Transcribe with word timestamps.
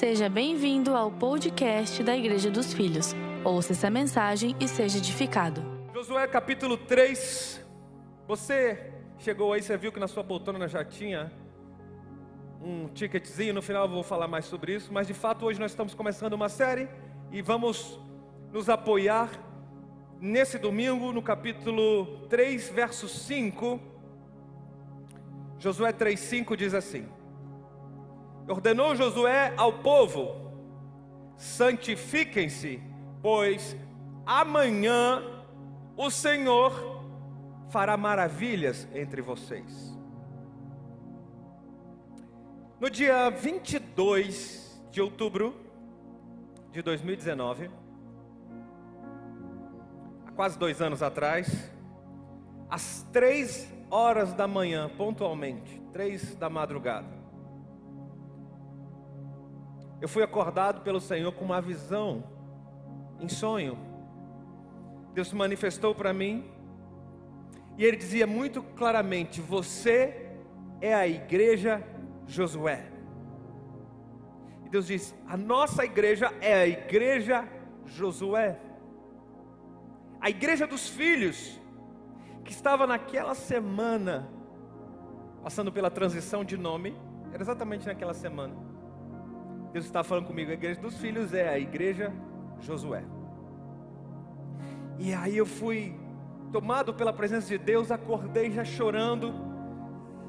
Seja 0.00 0.30
bem-vindo 0.30 0.96
ao 0.96 1.10
podcast 1.10 2.02
da 2.02 2.16
Igreja 2.16 2.50
dos 2.50 2.72
Filhos. 2.72 3.14
Ouça 3.44 3.72
essa 3.72 3.90
mensagem 3.90 4.56
e 4.58 4.66
seja 4.66 4.96
edificado. 4.96 5.62
Josué 5.92 6.26
capítulo 6.26 6.78
3. 6.78 7.62
Você 8.26 8.94
chegou 9.18 9.52
aí, 9.52 9.62
você 9.62 9.76
viu 9.76 9.92
que 9.92 10.00
na 10.00 10.08
sua 10.08 10.24
poltrona 10.24 10.66
já 10.66 10.82
tinha 10.82 11.30
um 12.62 12.88
ticketzinho. 12.88 13.52
No 13.52 13.60
final 13.60 13.84
eu 13.84 13.90
vou 13.90 14.02
falar 14.02 14.26
mais 14.26 14.46
sobre 14.46 14.74
isso. 14.74 14.90
Mas 14.90 15.06
de 15.06 15.12
fato, 15.12 15.44
hoje 15.44 15.60
nós 15.60 15.70
estamos 15.70 15.92
começando 15.92 16.32
uma 16.32 16.48
série 16.48 16.88
e 17.30 17.42
vamos 17.42 18.00
nos 18.50 18.70
apoiar 18.70 19.30
nesse 20.18 20.58
domingo 20.58 21.12
no 21.12 21.20
capítulo 21.20 22.26
3, 22.30 22.70
verso 22.70 23.06
5. 23.06 23.78
Josué 25.58 25.92
3,5 25.92 26.56
diz 26.56 26.72
assim: 26.72 27.06
Ordenou 28.50 28.96
Josué 28.96 29.54
ao 29.56 29.74
povo: 29.74 30.34
santifiquem-se, 31.36 32.82
pois 33.22 33.76
amanhã 34.26 35.22
o 35.96 36.10
Senhor 36.10 37.04
fará 37.68 37.96
maravilhas 37.96 38.88
entre 38.92 39.22
vocês. 39.22 39.96
No 42.80 42.90
dia 42.90 43.30
22 43.30 44.82
de 44.90 45.00
outubro 45.00 45.54
de 46.72 46.82
2019, 46.82 47.70
há 50.26 50.32
quase 50.32 50.58
dois 50.58 50.82
anos 50.82 51.04
atrás, 51.04 51.70
às 52.68 53.06
três 53.12 53.72
horas 53.90 54.32
da 54.32 54.48
manhã, 54.48 54.88
pontualmente, 54.88 55.80
três 55.92 56.34
da 56.34 56.50
madrugada, 56.50 57.19
eu 60.00 60.08
fui 60.08 60.22
acordado 60.22 60.80
pelo 60.80 61.00
Senhor 61.00 61.30
com 61.32 61.44
uma 61.44 61.60
visão, 61.60 62.24
em 63.18 63.28
sonho. 63.28 63.78
Deus 65.12 65.28
se 65.28 65.34
manifestou 65.34 65.94
para 65.94 66.12
mim 66.12 66.50
e 67.76 67.84
Ele 67.84 67.96
dizia 67.96 68.26
muito 68.26 68.62
claramente: 68.62 69.40
Você 69.40 70.30
é 70.80 70.94
a 70.94 71.06
igreja 71.06 71.82
Josué. 72.26 72.86
E 74.64 74.70
Deus 74.70 74.86
diz: 74.86 75.14
A 75.28 75.36
nossa 75.36 75.84
igreja 75.84 76.32
é 76.40 76.54
a 76.54 76.66
igreja 76.66 77.46
Josué, 77.84 78.58
a 80.20 80.30
igreja 80.30 80.66
dos 80.66 80.88
filhos, 80.88 81.60
que 82.44 82.52
estava 82.52 82.86
naquela 82.86 83.34
semana, 83.34 84.30
passando 85.42 85.70
pela 85.70 85.90
transição 85.90 86.44
de 86.44 86.56
nome, 86.56 86.96
era 87.32 87.42
exatamente 87.42 87.86
naquela 87.86 88.14
semana. 88.14 88.69
Deus 89.72 89.84
está 89.84 90.02
falando 90.02 90.26
comigo, 90.26 90.50
a 90.50 90.54
igreja 90.54 90.80
dos 90.80 90.96
filhos 90.96 91.32
é 91.32 91.48
a 91.48 91.58
igreja 91.58 92.12
Josué. 92.60 93.04
E 94.98 95.14
aí 95.14 95.36
eu 95.36 95.46
fui 95.46 95.98
tomado 96.52 96.92
pela 96.92 97.12
presença 97.12 97.46
de 97.48 97.56
Deus, 97.56 97.90
acordei 97.90 98.50
já 98.50 98.64
chorando. 98.64 99.32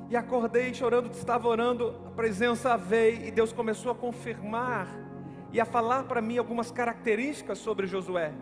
E 0.10 0.16
acordei 0.16 0.74
chorando, 0.74 1.10
estava 1.12 1.48
orando, 1.48 1.96
a 2.06 2.12
presença 2.12 2.76
veio 2.78 3.26
e 3.26 3.32
Deus 3.32 3.54
começou 3.54 3.92
a 3.92 3.96
confirmar 3.96 4.88
e 5.54 5.60
a 5.60 5.66
falar 5.66 6.04
para 6.04 6.22
mim 6.22 6.38
algumas 6.38 6.70
características 6.70 7.58
sobre 7.58 7.88
Josué. 7.88 8.34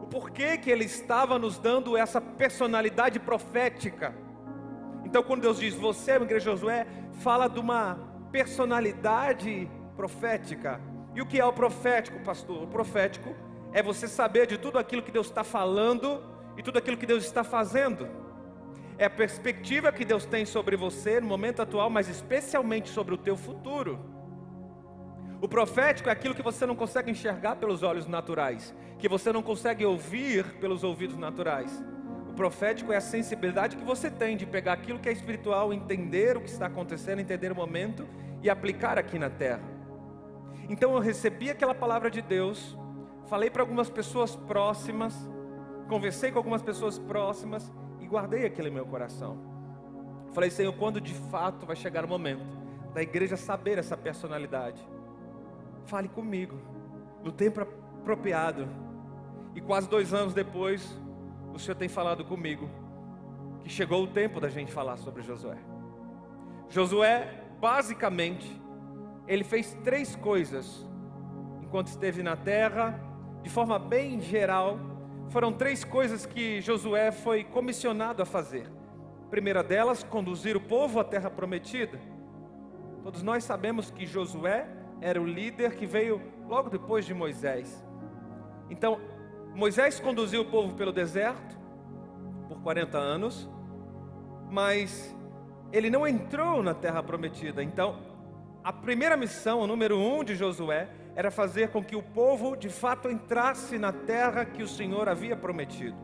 O 0.00 0.06
porquê 0.06 0.58
que 0.58 0.68
ele 0.68 0.84
estava 0.84 1.38
nos 1.38 1.56
dando 1.56 1.96
essa 1.96 2.20
personalidade 2.20 3.18
profética. 3.20 4.14
Então, 5.04 5.22
quando 5.22 5.42
Deus 5.42 5.58
diz 5.58 5.74
você 5.74 6.10
é 6.10 6.16
a 6.16 6.20
igreja 6.20 6.50
Josué, 6.50 6.86
fala 7.20 7.48
de 7.48 7.60
uma 7.60 7.96
personalidade 8.30 9.66
profética. 9.66 9.83
E 11.14 11.22
o 11.22 11.26
que 11.26 11.40
é 11.40 11.44
o 11.44 11.52
profético, 11.52 12.18
pastor? 12.20 12.62
O 12.62 12.66
profético 12.66 13.34
é 13.72 13.82
você 13.82 14.06
saber 14.06 14.46
de 14.46 14.58
tudo 14.58 14.78
aquilo 14.78 15.02
que 15.02 15.12
Deus 15.12 15.26
está 15.26 15.44
falando 15.44 16.22
e 16.56 16.62
tudo 16.62 16.78
aquilo 16.78 16.96
que 16.96 17.06
Deus 17.06 17.24
está 17.24 17.42
fazendo. 17.42 18.08
É 18.96 19.06
a 19.06 19.10
perspectiva 19.10 19.90
que 19.90 20.04
Deus 20.04 20.24
tem 20.24 20.44
sobre 20.44 20.76
você 20.76 21.20
no 21.20 21.26
momento 21.26 21.60
atual, 21.60 21.90
mas 21.90 22.08
especialmente 22.08 22.88
sobre 22.88 23.14
o 23.14 23.18
teu 23.18 23.36
futuro. 23.36 23.98
O 25.40 25.48
profético 25.48 26.08
é 26.08 26.12
aquilo 26.12 26.34
que 26.34 26.42
você 26.42 26.64
não 26.64 26.76
consegue 26.76 27.10
enxergar 27.10 27.56
pelos 27.56 27.82
olhos 27.82 28.06
naturais, 28.06 28.74
que 28.98 29.08
você 29.08 29.32
não 29.32 29.42
consegue 29.42 29.84
ouvir 29.84 30.44
pelos 30.60 30.84
ouvidos 30.84 31.16
naturais. 31.16 31.84
O 32.30 32.34
profético 32.34 32.92
é 32.92 32.96
a 32.96 33.00
sensibilidade 33.00 33.76
que 33.76 33.84
você 33.84 34.10
tem 34.10 34.36
de 34.36 34.46
pegar 34.46 34.72
aquilo 34.72 34.98
que 34.98 35.08
é 35.08 35.12
espiritual, 35.12 35.72
entender 35.72 36.36
o 36.36 36.40
que 36.40 36.48
está 36.48 36.66
acontecendo, 36.66 37.20
entender 37.20 37.52
o 37.52 37.54
momento 37.54 38.08
e 38.42 38.48
aplicar 38.48 38.98
aqui 38.98 39.18
na 39.18 39.28
terra. 39.28 39.73
Então 40.68 40.94
eu 40.94 41.00
recebi 41.00 41.50
aquela 41.50 41.74
palavra 41.74 42.10
de 42.10 42.22
Deus, 42.22 42.76
falei 43.26 43.50
para 43.50 43.62
algumas 43.62 43.90
pessoas 43.90 44.34
próximas, 44.34 45.14
conversei 45.88 46.30
com 46.32 46.38
algumas 46.38 46.62
pessoas 46.62 46.98
próximas 46.98 47.72
e 48.00 48.06
guardei 48.06 48.46
aquilo 48.46 48.68
em 48.68 48.72
meu 48.72 48.86
coração. 48.86 49.38
Falei, 50.32 50.50
Senhor, 50.50 50.72
quando 50.72 51.00
de 51.00 51.14
fato 51.14 51.66
vai 51.66 51.76
chegar 51.76 52.04
o 52.04 52.08
momento 52.08 52.44
da 52.92 53.02
igreja 53.02 53.36
saber 53.36 53.78
essa 53.78 53.96
personalidade? 53.96 54.82
Fale 55.84 56.08
comigo, 56.08 56.58
no 57.22 57.30
tempo 57.30 57.60
apropriado. 57.60 58.68
E 59.54 59.60
quase 59.60 59.88
dois 59.88 60.12
anos 60.12 60.34
depois, 60.34 61.00
o 61.52 61.58
Senhor 61.58 61.76
tem 61.76 61.88
falado 61.88 62.24
comigo 62.24 62.68
que 63.62 63.70
chegou 63.70 64.02
o 64.02 64.06
tempo 64.06 64.40
da 64.40 64.48
gente 64.48 64.72
falar 64.72 64.96
sobre 64.96 65.22
Josué. 65.22 65.56
Josué, 66.68 67.44
basicamente, 67.60 68.60
ele 69.26 69.44
fez 69.44 69.76
três 69.82 70.14
coisas 70.16 70.86
enquanto 71.62 71.88
esteve 71.88 72.22
na 72.22 72.36
terra, 72.36 73.00
de 73.42 73.50
forma 73.50 73.78
bem 73.78 74.20
geral. 74.20 74.78
Foram 75.28 75.52
três 75.52 75.82
coisas 75.84 76.26
que 76.26 76.60
Josué 76.60 77.10
foi 77.10 77.44
comissionado 77.44 78.22
a 78.22 78.26
fazer. 78.26 78.70
A 79.26 79.28
primeira 79.30 79.62
delas, 79.62 80.04
conduzir 80.04 80.56
o 80.56 80.60
povo 80.60 81.00
à 81.00 81.04
terra 81.04 81.30
prometida. 81.30 81.98
Todos 83.02 83.22
nós 83.22 83.44
sabemos 83.44 83.90
que 83.90 84.06
Josué 84.06 84.68
era 85.00 85.20
o 85.20 85.26
líder 85.26 85.74
que 85.74 85.86
veio 85.86 86.22
logo 86.48 86.70
depois 86.70 87.04
de 87.04 87.12
Moisés. 87.12 87.84
Então, 88.70 89.00
Moisés 89.54 90.00
conduziu 90.00 90.42
o 90.42 90.44
povo 90.44 90.74
pelo 90.74 90.92
deserto 90.92 91.58
por 92.48 92.60
40 92.60 92.96
anos, 92.98 93.48
mas 94.50 95.14
ele 95.72 95.90
não 95.90 96.06
entrou 96.06 96.62
na 96.62 96.74
terra 96.74 97.02
prometida. 97.02 97.62
Então, 97.62 97.98
a 98.64 98.72
primeira 98.72 99.14
missão, 99.14 99.60
o 99.60 99.66
número 99.66 99.98
um 99.98 100.24
de 100.24 100.34
Josué, 100.34 100.88
era 101.14 101.30
fazer 101.30 101.68
com 101.68 101.84
que 101.84 101.94
o 101.94 102.02
povo 102.02 102.56
de 102.56 102.70
fato 102.70 103.10
entrasse 103.10 103.78
na 103.78 103.92
terra 103.92 104.46
que 104.46 104.62
o 104.62 104.68
Senhor 104.68 105.06
havia 105.06 105.36
prometido. 105.36 105.96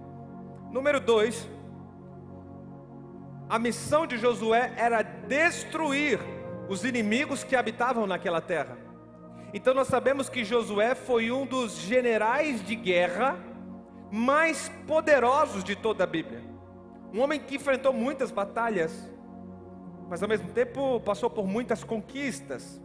Número 0.71 1.01
dois, 1.01 1.49
a 3.49 3.59
missão 3.59 4.07
de 4.07 4.19
Josué 4.19 4.75
era 4.77 5.03
destruir 5.03 6.21
os 6.69 6.85
inimigos 6.85 7.43
que 7.43 7.57
habitavam 7.57 8.07
naquela 8.07 8.43
terra. 8.43 8.77
Então 9.53 9.75
nós 9.75 9.89
sabemos 9.89 10.29
que 10.29 10.45
Josué 10.45 10.95
foi 10.95 11.33
um 11.33 11.47
dos 11.47 11.79
generais 11.79 12.65
de 12.65 12.77
guerra 12.77 13.37
mais 14.13 14.69
poderosos 14.87 15.65
de 15.65 15.75
toda 15.75 16.05
a 16.05 16.07
Bíblia. 16.07 16.43
Um 17.13 17.21
homem 17.21 17.41
que 17.41 17.57
enfrentou 17.57 17.93
muitas 17.93 18.31
batalhas, 18.31 19.11
mas 20.11 20.25
ao 20.25 20.29
mesmo 20.29 20.51
tempo 20.51 20.99
passou 21.01 21.31
por 21.31 21.47
muitas 21.47 21.85
conquistas. 21.85 22.83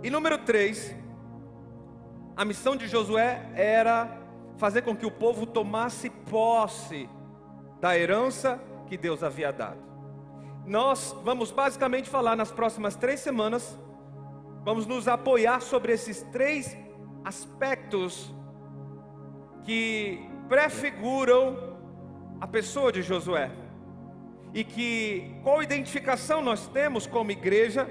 E 0.00 0.08
número 0.08 0.38
3, 0.38 0.94
a 2.36 2.44
missão 2.44 2.76
de 2.76 2.86
Josué 2.86 3.50
era 3.56 4.16
fazer 4.56 4.82
com 4.82 4.94
que 4.94 5.04
o 5.04 5.10
povo 5.10 5.44
tomasse 5.44 6.08
posse 6.08 7.10
da 7.80 7.98
herança 7.98 8.62
que 8.86 8.96
Deus 8.96 9.24
havia 9.24 9.52
dado. 9.52 9.80
Nós 10.64 11.16
vamos 11.24 11.50
basicamente 11.50 12.08
falar 12.08 12.36
nas 12.36 12.52
próximas 12.52 12.94
três 12.94 13.18
semanas, 13.18 13.76
vamos 14.64 14.86
nos 14.86 15.08
apoiar 15.08 15.60
sobre 15.60 15.92
esses 15.92 16.22
três 16.30 16.76
aspectos 17.24 18.32
que 19.64 20.30
prefiguram 20.48 21.76
a 22.40 22.46
pessoa 22.46 22.92
de 22.92 23.02
Josué 23.02 23.50
e 24.52 24.64
que 24.64 25.36
qual 25.42 25.62
identificação 25.62 26.42
nós 26.42 26.66
temos 26.68 27.06
como 27.06 27.30
igreja 27.30 27.88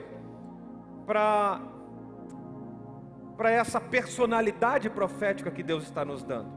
para 1.06 1.62
para 3.38 3.52
essa 3.52 3.80
personalidade 3.80 4.90
profética 4.90 5.50
que 5.50 5.64
Deus 5.64 5.86
está 5.86 6.04
nos 6.04 6.22
dando. 6.24 6.52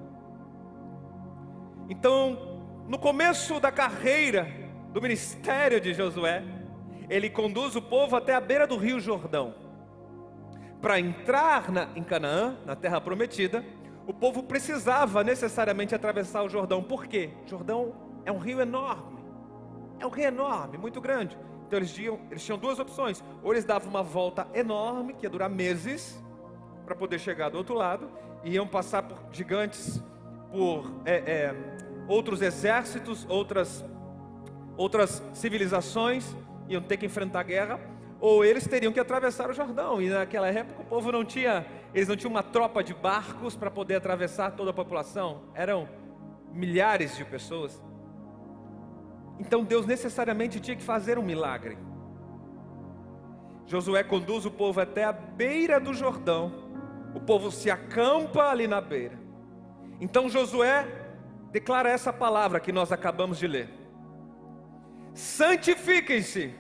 Então, 1.88 2.60
no 2.88 2.98
começo 2.98 3.60
da 3.60 3.70
carreira 3.70 4.48
do 4.92 5.00
ministério 5.00 5.80
de 5.80 5.94
Josué, 5.94 6.42
ele 7.08 7.30
conduz 7.30 7.76
o 7.76 7.82
povo 7.82 8.16
até 8.16 8.34
a 8.34 8.40
beira 8.40 8.66
do 8.66 8.76
Rio 8.76 8.98
Jordão. 8.98 9.54
Para 10.80 10.98
entrar 10.98 11.70
na, 11.70 11.88
em 11.94 12.02
Canaã, 12.02 12.56
na 12.66 12.74
terra 12.74 13.00
prometida, 13.00 13.64
o 14.04 14.12
povo 14.12 14.42
precisava 14.42 15.22
necessariamente 15.22 15.94
atravessar 15.94 16.42
o 16.42 16.48
Jordão. 16.48 16.82
Por 16.82 17.06
quê? 17.06 17.30
O 17.46 17.48
Jordão 17.48 17.94
é 18.24 18.32
um 18.32 18.38
rio 18.38 18.60
enorme. 18.60 19.11
É 20.02 20.06
um 20.06 20.10
rio 20.10 20.24
enorme, 20.24 20.76
muito 20.76 21.00
grande. 21.00 21.38
Então 21.64 21.78
eles 21.78 21.92
tinham, 21.94 22.18
eles 22.28 22.44
tinham 22.44 22.58
duas 22.58 22.80
opções. 22.80 23.22
Ou 23.40 23.52
eles 23.52 23.64
davam 23.64 23.88
uma 23.88 24.02
volta 24.02 24.48
enorme, 24.52 25.14
que 25.14 25.24
ia 25.24 25.30
durar 25.30 25.48
meses, 25.48 26.20
para 26.84 26.96
poder 26.96 27.20
chegar 27.20 27.50
do 27.50 27.56
outro 27.56 27.76
lado, 27.76 28.10
iam 28.42 28.66
passar 28.66 29.04
por 29.04 29.16
gigantes, 29.30 30.02
por 30.50 30.92
é, 31.04 31.14
é, 31.14 31.54
outros 32.08 32.42
exércitos, 32.42 33.24
outras, 33.28 33.84
outras 34.76 35.22
civilizações, 35.32 36.34
iam 36.68 36.82
ter 36.82 36.96
que 36.96 37.06
enfrentar 37.06 37.44
guerra, 37.44 37.78
ou 38.20 38.44
eles 38.44 38.66
teriam 38.66 38.92
que 38.92 38.98
atravessar 38.98 39.50
o 39.50 39.52
Jordão. 39.52 40.02
E 40.02 40.08
naquela 40.08 40.48
época 40.48 40.82
o 40.82 40.84
povo 40.84 41.12
não 41.12 41.24
tinha, 41.24 41.64
eles 41.94 42.08
não 42.08 42.16
tinham 42.16 42.32
uma 42.32 42.42
tropa 42.42 42.82
de 42.82 42.92
barcos 42.92 43.54
para 43.54 43.70
poder 43.70 43.94
atravessar 43.94 44.50
toda 44.50 44.70
a 44.70 44.74
população. 44.74 45.42
Eram 45.54 45.88
milhares 46.52 47.16
de 47.16 47.24
pessoas. 47.24 47.80
Então 49.42 49.64
Deus 49.64 49.84
necessariamente 49.86 50.60
tinha 50.60 50.76
que 50.76 50.84
fazer 50.84 51.18
um 51.18 51.22
milagre. 51.22 51.76
Josué 53.66 54.04
conduz 54.04 54.46
o 54.46 54.52
povo 54.52 54.80
até 54.80 55.02
a 55.02 55.10
beira 55.12 55.80
do 55.80 55.92
Jordão. 55.92 56.70
O 57.12 57.18
povo 57.18 57.50
se 57.50 57.68
acampa 57.68 58.50
ali 58.50 58.68
na 58.68 58.80
beira. 58.80 59.18
Então 60.00 60.28
Josué 60.28 60.86
declara 61.50 61.90
essa 61.90 62.12
palavra 62.12 62.60
que 62.60 62.70
nós 62.70 62.92
acabamos 62.92 63.36
de 63.36 63.48
ler: 63.48 63.68
Santifiquem-se, 65.12 66.54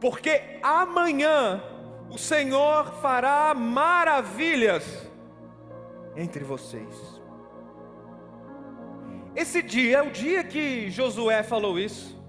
porque 0.00 0.58
amanhã 0.62 1.62
o 2.08 2.16
Senhor 2.16 2.86
fará 3.02 3.52
maravilhas 3.52 5.06
entre 6.16 6.42
vocês. 6.44 7.21
Esse 9.34 9.62
dia 9.62 9.98
é 9.98 10.02
o 10.02 10.10
dia 10.10 10.44
que 10.44 10.90
Josué 10.90 11.42
falou 11.42 11.78
isso. 11.78 12.20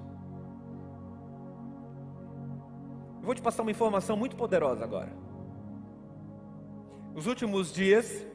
Eu 3.19 3.25
vou 3.25 3.35
te 3.35 3.41
passar 3.41 3.61
uma 3.61 3.71
informação 3.71 4.15
muito 4.15 4.35
poderosa 4.35 4.83
agora. 4.83 5.11
Nos 7.13 7.27
últimos 7.27 7.73
dias, 7.73 8.25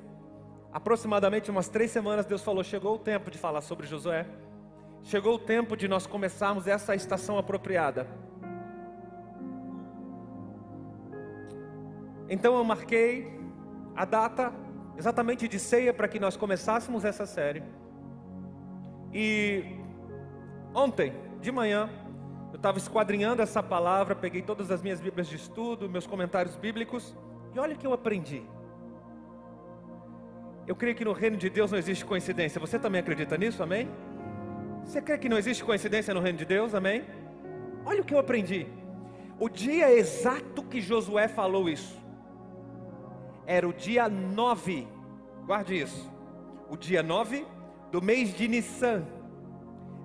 aproximadamente 0.73 1.51
umas 1.51 1.69
três 1.69 1.91
semanas, 1.91 2.27
Deus 2.27 2.43
falou: 2.43 2.63
chegou 2.63 2.95
o 2.95 2.99
tempo 2.99 3.31
de 3.31 3.39
falar 3.39 3.63
sobre 3.63 3.87
Josué. 3.87 4.27
Chegou 5.03 5.37
o 5.37 5.39
tempo 5.39 5.77
de 5.77 5.89
nós 5.89 6.07
começarmos 6.07 6.67
essa 6.67 6.95
estação 6.95 7.39
apropriada. 7.39 8.07
Então 12.29 12.57
eu 12.57 12.65
marquei 12.65 13.41
a 13.97 14.05
data 14.05 14.53
exatamente 14.99 15.49
de 15.49 15.59
ceia 15.59 15.95
para 15.95 16.07
que 16.07 16.21
nós 16.21 16.37
começássemos 16.37 17.05
essa 17.05 17.25
série. 17.25 17.63
E 19.13 19.77
ontem, 20.75 21.13
de 21.41 21.51
manhã, 21.51 21.89
eu 22.53 22.57
estava 22.57 22.79
esquadrinhando 22.79 23.43
essa 23.43 23.63
palavra, 23.63 24.15
peguei 24.15 24.43
todas 24.43 24.71
as 24.71 24.83
minhas 24.83 25.01
Bíblias 25.01 25.29
de 25.29 25.37
estudo, 25.37 25.89
meus 25.89 26.07
comentários 26.07 26.57
bíblicos, 26.57 27.17
e 27.55 27.59
olha 27.59 27.75
o 27.75 27.79
que 27.79 27.87
eu 27.87 27.93
aprendi. 27.93 28.43
Eu 30.67 30.77
creio 30.77 30.95
que 30.95 31.05
no 31.05 31.13
reino 31.13 31.37
de 31.37 31.49
Deus 31.49 31.71
não 31.71 31.79
existe 31.79 32.05
coincidência. 32.05 32.61
Você 32.61 32.79
também 32.79 33.01
acredita 33.01 33.39
nisso? 33.39 33.63
Amém? 33.63 33.89
Você 34.85 35.01
crê 35.01 35.17
que 35.17 35.29
não 35.29 35.39
existe 35.39 35.65
coincidência 35.65 36.13
no 36.13 36.21
reino 36.21 36.39
de 36.39 36.45
Deus? 36.45 36.75
Amém? 36.75 37.05
Olha 37.87 38.03
o 38.03 38.05
que 38.05 38.13
eu 38.13 38.19
aprendi. 38.19 38.67
O 39.41 39.49
dia 39.49 39.91
exato 39.91 40.63
que 40.63 40.81
Josué 40.81 41.27
falou 41.29 41.69
isso 41.69 41.99
era 43.49 43.67
o 43.67 43.73
dia 43.73 44.11
9. 44.11 44.87
Guarde 45.47 45.81
isso. 45.81 46.13
O 46.69 46.77
dia 46.77 47.03
9 47.03 47.47
do 47.91 48.03
mês 48.03 48.35
de 48.35 48.49
Nissan. 48.49 49.05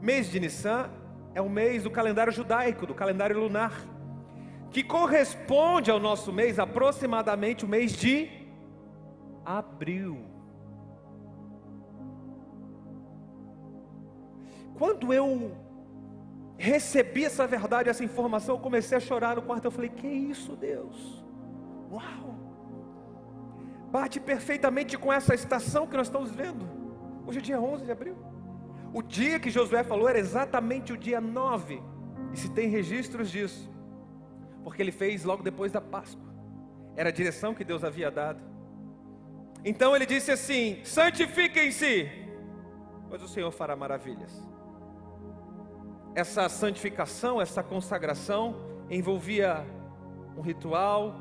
Mês 0.02 0.30
de 0.30 0.40
Nissan 0.40 0.90
é 1.34 1.42
o 1.42 1.50
mês 1.50 1.84
do 1.84 1.92
calendário 1.92 2.32
judaico, 2.32 2.86
do 2.86 2.94
calendário 2.94 3.40
lunar, 3.40 3.74
que 4.72 4.84
corresponde 4.84 5.90
ao 5.90 6.00
nosso 6.00 6.32
mês 6.32 6.60
aproximadamente 6.60 7.66
o 7.66 7.68
mês 7.68 7.94
de 7.94 8.30
abril. 9.46 10.26
Quando 14.76 15.14
eu 15.14 15.56
recebi 16.58 17.26
essa 17.26 17.46
verdade, 17.46 17.90
essa 17.90 18.04
informação, 18.04 18.56
eu 18.56 18.62
comecei 18.62 18.98
a 18.98 19.02
chorar 19.02 19.36
no 19.36 19.42
quarto. 19.42 19.66
Eu 19.66 19.72
falei: 19.72 19.90
Que 19.90 20.08
isso, 20.08 20.56
Deus? 20.56 21.24
Uau! 21.92 22.36
Bate 23.92 24.20
perfeitamente 24.20 24.98
com 24.98 25.14
essa 25.14 25.36
estação 25.36 25.86
que 25.86 25.96
nós 25.96 26.08
estamos 26.08 26.32
vendo. 26.32 26.83
Hoje 27.26 27.40
é 27.40 27.42
dia 27.42 27.60
11 27.60 27.86
de 27.86 27.92
abril. 27.92 28.16
O 28.94 29.02
dia 29.02 29.40
que 29.40 29.50
Josué 29.50 29.84
falou 29.84 30.08
era 30.08 30.20
exatamente 30.20 30.94
o 30.94 30.98
dia 30.98 31.20
9. 31.20 31.82
E 32.34 32.38
se 32.38 32.50
tem 32.50 32.70
registros 32.70 33.32
disso. 33.32 33.70
Porque 34.64 34.82
ele 34.82 34.92
fez 34.92 35.24
logo 35.24 35.42
depois 35.42 35.72
da 35.72 35.82
Páscoa. 35.82 36.32
Era 36.96 37.10
a 37.10 37.12
direção 37.12 37.54
que 37.54 37.64
Deus 37.64 37.84
havia 37.84 38.12
dado. 38.12 38.42
Então 39.66 39.96
ele 39.96 40.06
disse 40.06 40.32
assim: 40.32 40.80
santifiquem-se, 40.84 42.10
pois 43.10 43.24
o 43.24 43.28
Senhor 43.28 43.52
fará 43.52 43.76
maravilhas. 43.76 44.42
Essa 46.14 46.48
santificação, 46.50 47.42
essa 47.42 47.64
consagração 47.64 48.56
envolvia 48.90 49.66
um 50.38 50.42
ritual, 50.42 51.16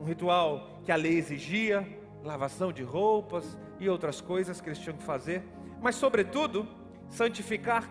um 0.00 0.04
ritual 0.04 0.80
que 0.82 0.90
a 0.90 0.96
lei 0.96 1.16
exigia, 1.18 1.86
lavação 2.24 2.72
de 2.72 2.82
roupas, 2.82 3.56
e 3.78 3.88
outras 3.88 4.20
coisas 4.20 4.60
que 4.60 4.68
eles 4.68 4.78
tinham 4.78 4.96
que 4.96 5.02
fazer, 5.02 5.42
mas, 5.80 5.96
sobretudo, 5.96 6.66
santificar 7.08 7.88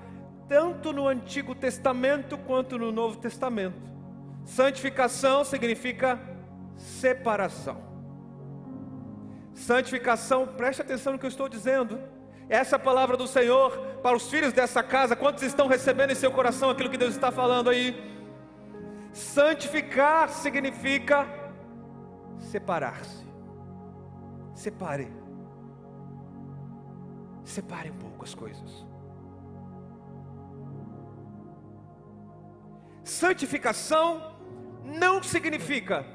tanto 0.48 0.94
no 0.94 1.07
Antigo 1.07 1.54
Testamento 1.54 2.38
quanto 2.38 2.78
no 2.78 2.92
Novo 2.92 3.18
Testamento. 3.18 3.81
Santificação 4.45 5.44
significa 5.44 6.19
separação. 6.78 7.81
Santificação, 9.54 10.48
preste 10.48 10.81
atenção 10.81 11.13
no 11.13 11.19
que 11.19 11.25
eu 11.25 11.30
estou 11.30 11.50
dizendo. 11.50 12.00
Essa 12.50 12.78
é 12.78 12.80
palavra 12.80 13.16
do 13.16 13.28
Senhor 13.28 13.78
para 14.01 14.16
os 14.16 14.30
filhos 14.30 14.51
dessa 14.51 14.81
casa. 14.81 15.16
Quantos 15.16 15.44
estão 15.44 15.68
recebendo 15.68 16.12
em 16.12 16.16
seu 16.16 16.31
coração 16.31 16.69
aquilo 16.69 16.89
que 16.89 16.98
Deus 16.98 17.13
está 17.13 17.31
falando 17.31 17.69
aí? 17.69 17.95
Santificar 19.13 20.30
significa 20.30 21.28
separar-se. 22.39 23.20
Separe. 24.62 25.12
Separe 27.44 27.90
um 27.90 27.98
pouco 27.98 28.24
as 28.24 28.36
coisas. 28.36 28.86
Santificação 33.04 34.36
não 34.86 35.24
significa 35.24 36.06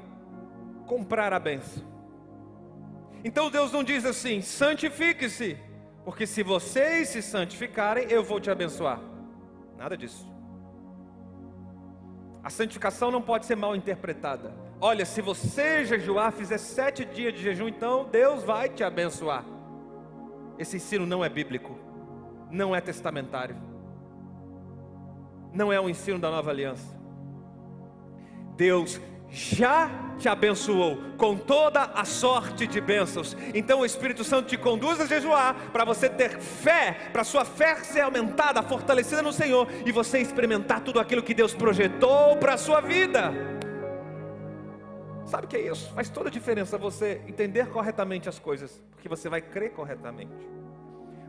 comprar 0.85 1.33
a 1.33 1.39
benção. 1.39 1.83
Então 3.21 3.51
Deus 3.51 3.73
não 3.73 3.83
diz 3.83 4.05
assim: 4.05 4.41
santifique-se, 4.41 5.57
porque 6.05 6.25
se 6.25 6.41
vocês 6.41 7.09
se 7.09 7.21
santificarem, 7.21 8.09
eu 8.09 8.23
vou 8.23 8.39
te 8.39 8.49
abençoar. 8.49 9.01
Nada 9.75 9.97
disso. 9.97 10.25
A 12.47 12.49
santificação 12.49 13.11
não 13.11 13.21
pode 13.21 13.45
ser 13.45 13.57
mal 13.57 13.75
interpretada. 13.75 14.53
Olha, 14.79 15.05
se 15.05 15.21
você 15.21 15.83
jejuar, 15.83 16.31
fizer 16.31 16.57
sete 16.57 17.03
dias 17.03 17.33
de 17.33 17.41
jejum, 17.41 17.67
então 17.67 18.07
Deus 18.09 18.41
vai 18.41 18.69
te 18.69 18.85
abençoar. 18.85 19.43
Esse 20.57 20.77
ensino 20.77 21.05
não 21.05 21.25
é 21.25 21.27
bíblico, 21.27 21.77
não 22.49 22.73
é 22.73 22.79
testamentário, 22.79 23.57
não 25.51 25.73
é 25.73 25.81
um 25.81 25.89
ensino 25.89 26.17
da 26.19 26.31
nova 26.31 26.49
aliança. 26.49 26.97
Deus 28.55 28.97
já 29.29 29.89
te 30.17 30.27
abençoou 30.27 30.97
com 31.17 31.37
toda 31.37 31.83
a 31.83 32.05
sorte 32.05 32.65
de 32.65 32.81
bênçãos. 32.81 33.35
Então 33.53 33.81
o 33.81 33.85
Espírito 33.85 34.23
Santo 34.23 34.47
te 34.47 34.57
conduz 34.57 34.99
a 34.99 35.05
jejuar 35.05 35.55
para 35.71 35.85
você 35.85 36.09
ter 36.09 36.39
fé, 36.39 37.09
para 37.11 37.23
sua 37.23 37.45
fé 37.45 37.75
ser 37.75 38.01
aumentada, 38.01 38.63
fortalecida 38.63 39.21
no 39.21 39.33
Senhor 39.33 39.67
e 39.85 39.91
você 39.91 40.19
experimentar 40.19 40.81
tudo 40.81 40.99
aquilo 40.99 41.23
que 41.23 41.33
Deus 41.33 41.53
projetou 41.53 42.37
para 42.37 42.53
a 42.53 42.57
sua 42.57 42.81
vida. 42.81 43.33
Sabe 45.25 45.45
o 45.45 45.49
que 45.49 45.57
é 45.57 45.69
isso? 45.69 45.91
Faz 45.93 46.09
toda 46.09 46.29
a 46.29 46.31
diferença 46.31 46.77
você 46.77 47.21
entender 47.27 47.67
corretamente 47.67 48.29
as 48.29 48.39
coisas, 48.39 48.81
porque 48.91 49.09
você 49.09 49.27
vai 49.27 49.41
crer 49.41 49.71
corretamente. 49.71 50.47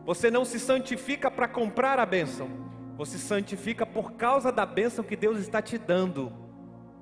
Você 0.05 0.31
não 0.31 0.45
se 0.45 0.57
santifica 0.57 1.29
para 1.29 1.49
comprar 1.49 1.99
a 1.99 2.05
bênção, 2.05 2.49
você 2.95 3.17
santifica 3.17 3.85
por 3.85 4.13
causa 4.13 4.51
da 4.51 4.65
bênção 4.65 5.03
que 5.03 5.17
Deus 5.17 5.37
está 5.37 5.61
te 5.61 5.77
dando. 5.77 6.31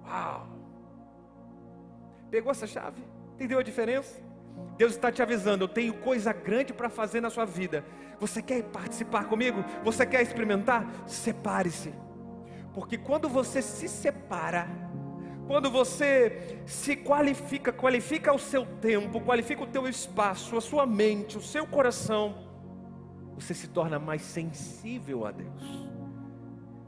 Uau! 0.03 0.56
Pegou 2.29 2.51
essa 2.51 2.67
chave? 2.67 3.01
Entendeu 3.35 3.59
a 3.59 3.63
diferença? 3.63 4.21
Deus 4.77 4.93
está 4.93 5.11
te 5.11 5.21
avisando, 5.21 5.63
eu 5.63 5.67
tenho 5.67 5.93
coisa 5.95 6.33
grande 6.33 6.73
para 6.73 6.89
fazer 6.89 7.21
na 7.21 7.29
sua 7.29 7.45
vida. 7.45 7.83
Você 8.19 8.41
quer 8.41 8.63
participar 8.63 9.25
comigo? 9.25 9.63
Você 9.83 10.05
quer 10.05 10.21
experimentar? 10.21 10.85
Separe-se. 11.05 11.93
Porque 12.73 12.97
quando 12.97 13.27
você 13.27 13.61
se 13.61 13.87
separa, 13.87 14.67
quando 15.47 15.71
você 15.71 16.61
se 16.65 16.95
qualifica, 16.95 17.71
qualifica 17.71 18.33
o 18.33 18.39
seu 18.39 18.65
tempo, 18.65 19.21
qualifica 19.21 19.63
o 19.63 19.67
teu 19.67 19.87
espaço, 19.87 20.57
a 20.57 20.61
sua 20.61 20.85
mente, 20.85 21.37
o 21.37 21.41
seu 21.41 21.65
coração, 21.65 22.35
você 23.33 23.53
se 23.53 23.67
torna 23.67 23.97
mais 23.97 24.21
sensível 24.21 25.25
a 25.25 25.31
Deus. 25.31 25.89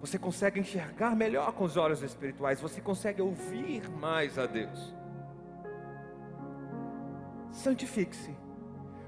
Você 0.02 0.18
consegue 0.20 0.60
enxergar 0.60 1.16
melhor 1.16 1.54
com 1.54 1.64
os 1.64 1.78
olhos 1.78 2.04
espirituais, 2.04 2.60
você 2.62 2.82
consegue 2.82 3.22
ouvir 3.22 3.90
mais 3.90 4.38
a 4.38 4.46
Deus. 4.46 4.94
Santifique-se, 7.52 8.36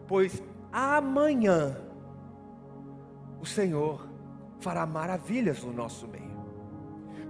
pois 0.07 0.41
amanhã 0.71 1.77
o 3.39 3.45
Senhor 3.45 4.07
fará 4.59 4.85
maravilhas 4.85 5.63
no 5.63 5.73
nosso 5.73 6.07
meio. 6.07 6.31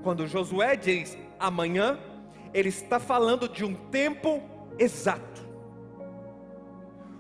Quando 0.03 0.27
Josué 0.27 0.75
diz 0.75 1.18
amanhã, 1.39 1.98
ele 2.53 2.70
está 2.70 3.00
falando 3.00 3.48
de 3.48 3.63
um 3.63 3.74
tempo 3.74 4.41
exato. 4.77 5.41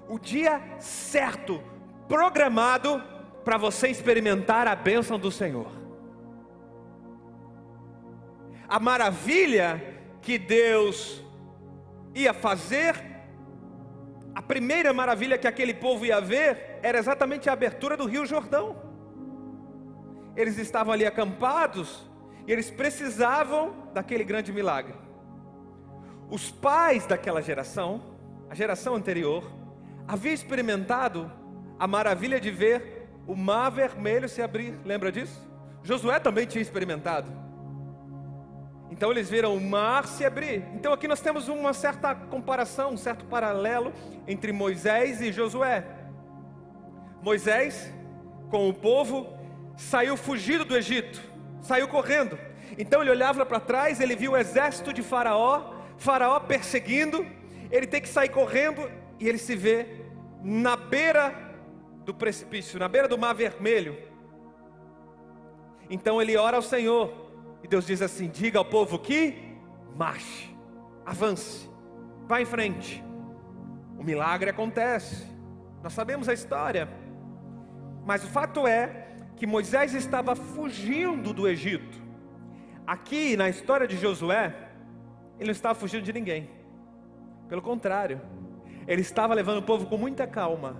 O 0.09 0.19
dia 0.19 0.61
certo, 0.79 1.61
programado 2.07 3.01
para 3.45 3.57
você 3.57 3.87
experimentar 3.87 4.67
a 4.67 4.75
bênção 4.75 5.17
do 5.17 5.31
Senhor. 5.31 5.71
A 8.67 8.79
maravilha 8.79 9.81
que 10.21 10.37
Deus 10.37 11.23
ia 12.13 12.33
fazer, 12.33 13.10
a 14.33 14.41
primeira 14.41 14.93
maravilha 14.93 15.37
que 15.37 15.47
aquele 15.47 15.73
povo 15.73 16.05
ia 16.05 16.21
ver 16.21 16.79
era 16.81 16.97
exatamente 16.97 17.49
a 17.49 17.53
abertura 17.53 17.97
do 17.97 18.05
Rio 18.05 18.25
Jordão. 18.25 18.75
Eles 20.35 20.57
estavam 20.57 20.93
ali 20.93 21.05
acampados 21.05 22.09
e 22.47 22.51
eles 22.51 22.71
precisavam 22.71 23.89
daquele 23.93 24.23
grande 24.23 24.53
milagre. 24.53 24.93
Os 26.29 26.49
pais 26.49 27.05
daquela 27.05 27.41
geração, 27.41 28.01
a 28.49 28.55
geração 28.55 28.95
anterior, 28.95 29.51
havia 30.07 30.31
experimentado 30.31 31.29
a 31.77 31.85
maravilha 31.85 32.39
de 32.39 32.49
ver 32.49 33.09
o 33.27 33.35
mar 33.35 33.69
vermelho 33.69 34.29
se 34.29 34.41
abrir. 34.41 34.79
Lembra 34.85 35.11
disso? 35.11 35.39
Josué 35.83 36.19
também 36.19 36.45
tinha 36.45 36.61
experimentado. 36.61 37.31
Então 38.91 39.09
eles 39.09 39.29
viram 39.29 39.55
o 39.55 39.61
mar 39.61 40.05
se 40.05 40.25
abrir. 40.25 40.63
Então 40.75 40.91
aqui 40.91 41.07
nós 41.07 41.21
temos 41.21 41.47
uma 41.47 41.73
certa 41.73 42.13
comparação, 42.13 42.91
um 42.91 42.97
certo 42.97 43.23
paralelo 43.25 43.93
entre 44.27 44.51
Moisés 44.51 45.21
e 45.21 45.31
Josué. 45.31 45.85
Moisés, 47.23 47.91
com 48.49 48.67
o 48.67 48.73
povo, 48.73 49.33
saiu 49.77 50.17
fugido 50.17 50.65
do 50.65 50.75
Egito, 50.75 51.21
saiu 51.61 51.87
correndo. 51.87 52.37
Então 52.77 53.01
ele 53.01 53.11
olhava 53.11 53.45
para 53.45 53.59
trás, 53.59 54.01
ele 54.01 54.15
viu 54.15 54.33
o 54.33 54.37
exército 54.37 54.91
de 54.91 55.01
Faraó, 55.01 55.73
Faraó 55.97 56.39
perseguindo, 56.39 57.25
ele 57.71 57.87
tem 57.87 58.01
que 58.01 58.09
sair 58.09 58.29
correndo 58.29 58.91
e 59.19 59.29
ele 59.29 59.37
se 59.37 59.55
vê 59.55 59.87
na 60.43 60.75
beira 60.75 61.33
do 62.03 62.13
precipício, 62.13 62.77
na 62.79 62.89
beira 62.89 63.07
do 63.07 63.17
mar 63.17 63.33
vermelho. 63.33 63.97
Então 65.89 66.21
ele 66.21 66.35
ora 66.35 66.57
ao 66.57 66.61
Senhor, 66.61 67.30
Deus 67.71 67.87
diz 67.87 68.01
assim: 68.01 68.27
diga 68.27 68.59
ao 68.59 68.65
povo 68.65 68.99
que 68.99 69.55
marche, 69.95 70.53
avance, 71.05 71.69
vá 72.27 72.41
em 72.41 72.45
frente. 72.45 73.01
O 73.97 74.03
milagre 74.03 74.49
acontece. 74.49 75.25
Nós 75.81 75.93
sabemos 75.93 76.27
a 76.27 76.33
história. 76.33 76.89
Mas 78.05 78.25
o 78.25 78.27
fato 78.27 78.67
é 78.67 79.07
que 79.37 79.47
Moisés 79.47 79.93
estava 79.93 80.35
fugindo 80.35 81.31
do 81.31 81.47
Egito. 81.47 81.97
Aqui 82.85 83.37
na 83.37 83.47
história 83.47 83.87
de 83.87 83.95
Josué, 83.95 84.53
ele 85.37 85.45
não 85.45 85.51
estava 85.51 85.73
fugindo 85.73 86.03
de 86.03 86.11
ninguém. 86.11 86.49
Pelo 87.47 87.61
contrário, 87.61 88.19
ele 88.85 89.01
estava 89.01 89.33
levando 89.33 89.59
o 89.59 89.63
povo 89.63 89.85
com 89.85 89.97
muita 89.97 90.27
calma, 90.27 90.75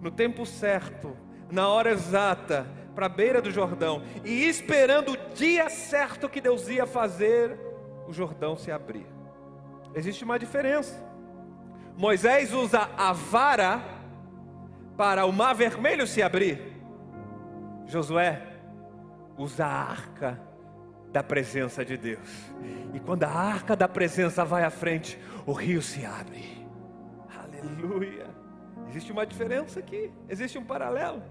no 0.00 0.10
tempo 0.10 0.44
certo, 0.44 1.16
na 1.48 1.68
hora 1.68 1.92
exata, 1.92 2.66
para 2.94 3.06
a 3.06 3.08
beira 3.08 3.42
do 3.42 3.50
Jordão 3.50 4.02
e 4.24 4.48
esperando 4.48 5.12
o 5.12 5.34
dia 5.34 5.68
certo 5.68 6.28
que 6.28 6.40
Deus 6.40 6.68
ia 6.68 6.86
fazer 6.86 7.58
o 8.06 8.12
Jordão 8.12 8.56
se 8.56 8.70
abrir. 8.70 9.06
Existe 9.94 10.24
uma 10.24 10.38
diferença. 10.38 10.94
Moisés 11.96 12.52
usa 12.52 12.90
a 12.96 13.12
vara 13.12 13.82
para 14.96 15.24
o 15.26 15.32
mar 15.32 15.54
vermelho 15.54 16.06
se 16.06 16.22
abrir. 16.22 16.60
Josué 17.86 18.42
usa 19.36 19.66
a 19.66 19.90
arca 19.90 20.40
da 21.12 21.22
presença 21.22 21.84
de 21.84 21.96
Deus. 21.96 22.28
E 22.92 23.00
quando 23.00 23.24
a 23.24 23.30
arca 23.30 23.76
da 23.76 23.86
presença 23.86 24.44
vai 24.44 24.64
à 24.64 24.70
frente, 24.70 25.18
o 25.46 25.52
rio 25.52 25.80
se 25.80 26.04
abre. 26.04 26.66
Aleluia. 27.36 28.26
Existe 28.88 29.12
uma 29.12 29.26
diferença 29.26 29.80
aqui, 29.80 30.12
existe 30.28 30.58
um 30.58 30.64
paralelo. 30.64 31.22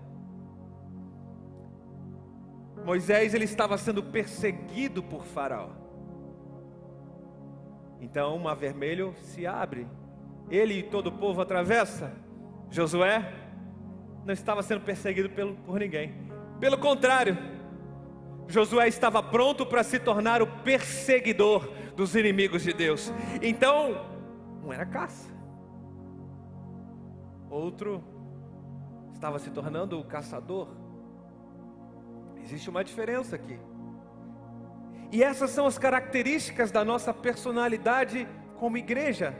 Moisés 2.84 3.34
ele 3.34 3.46
estava 3.46 3.78
sendo 3.78 4.04
perseguido 4.04 5.02
por 5.02 5.26
Faraó. 5.26 5.70
Então 8.02 8.36
o 8.36 8.40
mar 8.40 8.56
vermelho 8.56 9.16
se 9.22 9.48
abre. 9.48 9.88
Ele 10.50 10.80
e 10.80 10.84
todo 10.84 11.08
o 11.08 11.12
povo 11.12 11.42
atravessa. 11.42 12.12
Josué 12.70 13.34
não 14.26 14.34
estava 14.34 14.62
sendo 14.62 14.82
perseguido 14.82 15.30
por 15.66 15.80
ninguém. 15.80 16.14
Pelo 16.60 16.78
contrário, 16.78 17.38
Josué 18.48 18.88
estava 18.88 19.24
pronto 19.24 19.66
para 19.66 19.84
se 19.84 20.00
tornar 20.00 20.42
o 20.42 20.48
perseguidor 20.64 21.70
dos 21.96 22.16
inimigos 22.16 22.64
de 22.64 22.74
Deus. 22.74 23.12
Então, 23.42 24.06
não 24.62 24.72
era 24.72 24.86
caça. 24.86 25.32
Outro 27.50 28.04
estava 29.14 29.40
se 29.40 29.50
tornando 29.52 30.00
o 30.00 30.04
caçador. 30.04 30.68
Existe 32.44 32.70
uma 32.70 32.84
diferença 32.84 33.36
aqui. 33.36 33.58
E 35.12 35.24
essas 35.24 35.52
são 35.52 35.66
as 35.66 35.78
características 35.78 36.72
da 36.72 36.84
nossa 36.84 37.14
personalidade 37.14 38.28
como 38.58 38.78
igreja. 38.78 39.34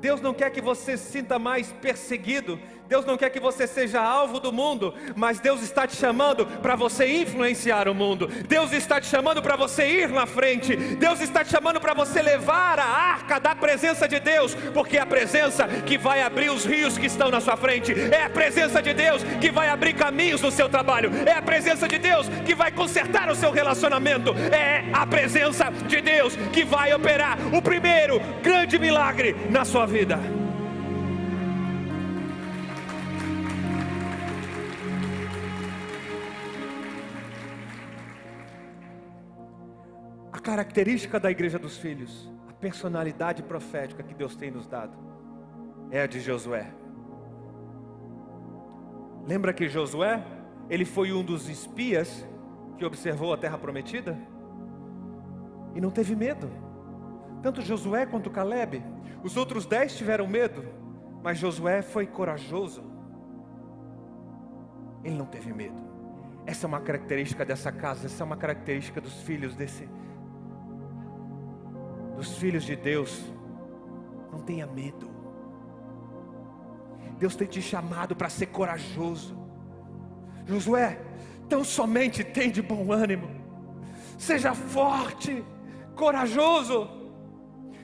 Deus 0.00 0.20
não 0.20 0.32
quer 0.32 0.50
que 0.50 0.60
você 0.60 0.96
se 0.96 1.10
sinta 1.12 1.38
mais 1.38 1.72
perseguido, 1.72 2.58
Deus 2.92 3.06
não 3.06 3.16
quer 3.16 3.30
que 3.30 3.40
você 3.40 3.66
seja 3.66 4.02
alvo 4.02 4.38
do 4.38 4.52
mundo, 4.52 4.92
mas 5.16 5.40
Deus 5.40 5.62
está 5.62 5.86
te 5.86 5.96
chamando 5.96 6.44
para 6.44 6.76
você 6.76 7.06
influenciar 7.22 7.88
o 7.88 7.94
mundo. 7.94 8.26
Deus 8.46 8.70
está 8.70 9.00
te 9.00 9.06
chamando 9.06 9.40
para 9.40 9.56
você 9.56 10.02
ir 10.02 10.10
na 10.10 10.26
frente. 10.26 10.76
Deus 10.76 11.22
está 11.22 11.42
te 11.42 11.50
chamando 11.50 11.80
para 11.80 11.94
você 11.94 12.20
levar 12.20 12.78
a 12.78 12.84
arca 12.84 13.40
da 13.40 13.54
presença 13.54 14.06
de 14.06 14.20
Deus, 14.20 14.54
porque 14.74 14.98
é 14.98 15.00
a 15.00 15.06
presença 15.06 15.66
que 15.86 15.96
vai 15.96 16.20
abrir 16.20 16.50
os 16.50 16.66
rios 16.66 16.98
que 16.98 17.06
estão 17.06 17.30
na 17.30 17.40
sua 17.40 17.56
frente. 17.56 17.94
É 17.98 18.24
a 18.24 18.28
presença 18.28 18.82
de 18.82 18.92
Deus 18.92 19.22
que 19.40 19.50
vai 19.50 19.70
abrir 19.70 19.94
caminhos 19.94 20.42
no 20.42 20.50
seu 20.50 20.68
trabalho. 20.68 21.10
É 21.24 21.32
a 21.32 21.40
presença 21.40 21.88
de 21.88 21.96
Deus 21.96 22.28
que 22.44 22.54
vai 22.54 22.70
consertar 22.70 23.30
o 23.30 23.34
seu 23.34 23.50
relacionamento. 23.50 24.34
É 24.54 24.84
a 24.92 25.06
presença 25.06 25.70
de 25.88 26.02
Deus 26.02 26.36
que 26.52 26.62
vai 26.62 26.92
operar 26.92 27.38
o 27.54 27.62
primeiro 27.62 28.20
grande 28.42 28.78
milagre 28.78 29.34
na 29.48 29.64
sua 29.64 29.86
vida. 29.86 30.41
Característica 40.42 41.20
da 41.20 41.30
igreja 41.30 41.58
dos 41.58 41.78
filhos, 41.78 42.28
a 42.48 42.52
personalidade 42.52 43.42
profética 43.42 44.02
que 44.02 44.12
Deus 44.12 44.34
tem 44.34 44.50
nos 44.50 44.66
dado, 44.66 44.96
é 45.90 46.02
a 46.02 46.06
de 46.06 46.20
Josué. 46.20 46.66
Lembra 49.26 49.52
que 49.52 49.68
Josué, 49.68 50.24
ele 50.68 50.84
foi 50.84 51.12
um 51.12 51.22
dos 51.22 51.48
espias 51.48 52.26
que 52.76 52.84
observou 52.84 53.32
a 53.32 53.38
terra 53.38 53.56
prometida? 53.56 54.18
E 55.76 55.80
não 55.80 55.90
teve 55.90 56.16
medo. 56.16 56.50
Tanto 57.40 57.62
Josué 57.62 58.04
quanto 58.04 58.30
Caleb. 58.30 58.82
Os 59.22 59.36
outros 59.36 59.64
dez 59.64 59.96
tiveram 59.96 60.26
medo, 60.26 60.64
mas 61.22 61.38
Josué 61.38 61.82
foi 61.82 62.06
corajoso. 62.06 62.82
Ele 65.04 65.16
não 65.16 65.26
teve 65.26 65.52
medo. 65.52 65.80
Essa 66.44 66.66
é 66.66 66.68
uma 66.68 66.80
característica 66.80 67.44
dessa 67.44 67.70
casa, 67.70 68.06
essa 68.06 68.24
é 68.24 68.26
uma 68.26 68.36
característica 68.36 69.00
dos 69.00 69.22
filhos 69.22 69.54
desse, 69.54 69.88
dos 72.16 72.36
filhos 72.36 72.64
de 72.64 72.76
Deus, 72.76 73.22
não 74.30 74.40
tenha 74.40 74.66
medo. 74.66 75.10
Deus 77.18 77.36
tem 77.36 77.46
te 77.46 77.62
chamado 77.62 78.16
para 78.16 78.28
ser 78.28 78.46
corajoso. 78.46 79.36
Josué, 80.46 80.98
tão 81.48 81.62
somente 81.62 82.24
tem 82.24 82.50
de 82.50 82.60
bom 82.60 82.90
ânimo. 82.92 83.30
Seja 84.18 84.54
forte, 84.54 85.44
corajoso. 85.94 86.88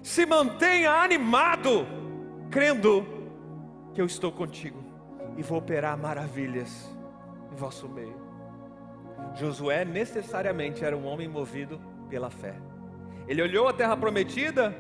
Se 0.03 0.25
mantenha 0.27 0.91
animado, 0.91 1.87
crendo 2.51 3.07
que 3.95 4.01
eu 4.01 4.07
estou 4.07 4.33
contigo 4.33 4.83
e 5.37 5.43
vou 5.43 5.59
operar 5.59 5.97
maravilhas 5.97 6.89
em 7.53 7.57
vosso 7.57 7.89
meio. 7.89 8.17
Josué 9.35 9.85
necessariamente 9.85 10.85
era 10.85 10.97
um 10.97 11.07
homem 11.07 11.29
movido 11.29 11.81
pela 12.09 12.31
fé. 12.31 12.57
Ele 13.29 13.43
olhou 13.43 13.69
a 13.69 13.73
terra 13.73 13.97
prometida, 13.97 14.75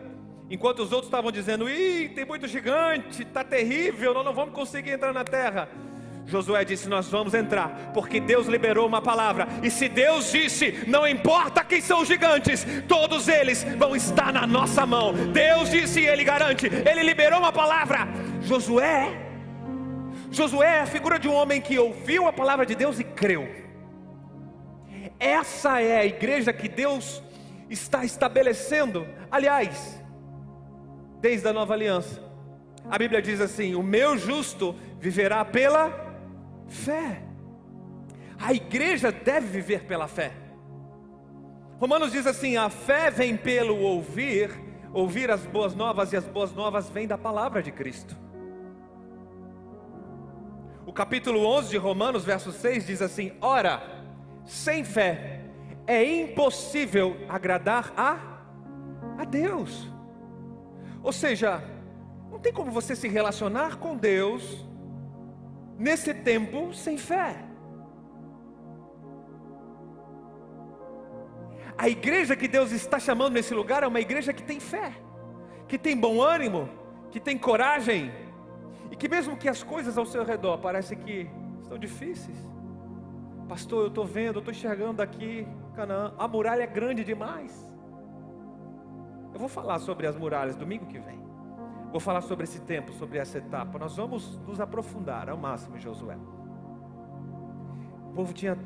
enquanto 0.50 0.78
os 0.78 0.90
outros 0.90 1.08
estavam 1.08 1.30
dizendo: 1.30 1.68
Ih, 1.68 2.08
tem 2.08 2.24
muito 2.24 2.48
gigante, 2.48 3.22
está 3.22 3.44
terrível, 3.44 4.14
nós 4.14 4.24
não 4.24 4.32
vamos 4.32 4.54
conseguir 4.54 4.92
entrar 4.92 5.12
na 5.12 5.22
terra. 5.22 5.68
Josué 6.26 6.64
disse: 6.64 6.88
Nós 6.88 7.08
vamos 7.08 7.34
entrar, 7.34 7.92
porque 7.92 8.18
Deus 8.20 8.46
liberou 8.46 8.86
uma 8.86 9.02
palavra. 9.02 9.46
E 9.62 9.70
se 9.70 9.88
Deus 9.88 10.32
disse, 10.32 10.84
não 10.86 11.06
importa 11.06 11.62
quem 11.62 11.80
são 11.80 12.00
os 12.00 12.08
gigantes, 12.08 12.66
todos 12.86 13.28
eles 13.28 13.64
vão 13.76 13.94
estar 13.94 14.32
na 14.32 14.46
nossa 14.46 14.86
mão. 14.86 15.12
Deus 15.12 15.70
disse 15.70 16.00
e 16.00 16.06
Ele 16.06 16.24
garante. 16.24 16.66
Ele 16.66 17.02
liberou 17.02 17.38
uma 17.40 17.52
palavra. 17.52 18.08
Josué, 18.42 19.28
Josué 20.30 20.76
é 20.76 20.80
a 20.80 20.86
figura 20.86 21.18
de 21.18 21.28
um 21.28 21.34
homem 21.34 21.60
que 21.60 21.78
ouviu 21.78 22.26
a 22.26 22.32
palavra 22.32 22.64
de 22.66 22.74
Deus 22.74 22.98
e 22.98 23.04
creu. 23.04 23.48
Essa 25.18 25.80
é 25.80 25.98
a 25.98 26.06
igreja 26.06 26.52
que 26.52 26.68
Deus 26.68 27.22
está 27.68 28.04
estabelecendo. 28.04 29.06
Aliás, 29.30 30.02
desde 31.20 31.48
a 31.48 31.52
nova 31.52 31.74
aliança, 31.74 32.22
a 32.90 32.98
Bíblia 32.98 33.20
diz 33.20 33.40
assim: 33.40 33.74
O 33.74 33.82
meu 33.82 34.16
justo 34.16 34.74
viverá 34.98 35.44
pela 35.44 35.92
fé. 36.68 37.22
A 38.38 38.52
igreja 38.52 39.10
deve 39.10 39.48
viver 39.48 39.84
pela 39.84 40.06
fé. 40.06 40.32
Romanos 41.78 42.12
diz 42.12 42.26
assim: 42.26 42.56
a 42.56 42.68
fé 42.68 43.10
vem 43.10 43.36
pelo 43.36 43.78
ouvir, 43.78 44.50
ouvir 44.92 45.30
as 45.30 45.42
boas 45.42 45.74
novas, 45.74 46.12
e 46.12 46.16
as 46.16 46.26
boas 46.26 46.52
novas 46.52 46.88
vêm 46.88 47.06
da 47.06 47.16
palavra 47.16 47.62
de 47.62 47.70
Cristo. 47.70 48.16
O 50.84 50.92
capítulo 50.92 51.44
11 51.44 51.68
de 51.68 51.76
Romanos, 51.76 52.24
verso 52.24 52.50
6 52.50 52.86
diz 52.86 53.02
assim: 53.02 53.32
Ora, 53.40 53.82
sem 54.44 54.84
fé 54.84 55.37
é 55.88 56.04
impossível 56.04 57.16
agradar 57.26 57.94
a, 57.96 58.18
a 59.16 59.24
Deus. 59.24 59.90
Ou 61.02 61.12
seja, 61.12 61.64
não 62.30 62.38
tem 62.38 62.52
como 62.52 62.70
você 62.70 62.94
se 62.94 63.08
relacionar 63.08 63.78
com 63.78 63.96
Deus 63.96 64.66
nesse 65.78 66.12
tempo 66.12 66.74
sem 66.74 66.98
fé. 66.98 67.42
A 71.78 71.88
igreja 71.88 72.36
que 72.36 72.46
Deus 72.46 72.70
está 72.70 72.98
chamando 72.98 73.32
nesse 73.32 73.54
lugar 73.54 73.82
é 73.82 73.86
uma 73.86 74.00
igreja 74.00 74.30
que 74.30 74.42
tem 74.42 74.60
fé, 74.60 74.92
que 75.66 75.78
tem 75.78 75.96
bom 75.96 76.20
ânimo, 76.20 76.68
que 77.10 77.18
tem 77.18 77.38
coragem, 77.38 78.12
e 78.90 78.96
que 78.96 79.08
mesmo 79.08 79.38
que 79.38 79.48
as 79.48 79.62
coisas 79.62 79.96
ao 79.96 80.04
seu 80.04 80.22
redor 80.22 80.58
parecem 80.58 80.98
que 80.98 81.30
estão 81.62 81.78
difíceis, 81.78 82.36
pastor, 83.48 83.84
eu 83.84 83.88
estou 83.88 84.04
vendo, 84.04 84.36
eu 84.36 84.40
estou 84.40 84.52
enxergando 84.52 84.94
daqui, 84.94 85.46
Canaã, 85.78 86.12
a 86.18 86.26
muralha 86.26 86.64
é 86.64 86.66
grande 86.66 87.04
demais. 87.04 87.72
Eu 89.32 89.38
vou 89.38 89.48
falar 89.48 89.78
sobre 89.78 90.08
as 90.08 90.16
muralhas 90.16 90.56
domingo 90.56 90.86
que 90.86 90.98
vem. 90.98 91.22
Vou 91.92 92.00
falar 92.00 92.20
sobre 92.20 92.42
esse 92.42 92.60
tempo, 92.62 92.92
sobre 92.94 93.18
essa 93.18 93.38
etapa. 93.38 93.78
Nós 93.78 93.96
vamos 93.96 94.36
nos 94.38 94.60
aprofundar 94.60 95.28
ao 95.28 95.36
máximo 95.36 95.76
em 95.76 95.80
Josué. 95.80 96.18
O 98.10 98.12
povo 98.12 98.32
tinha 98.32 98.58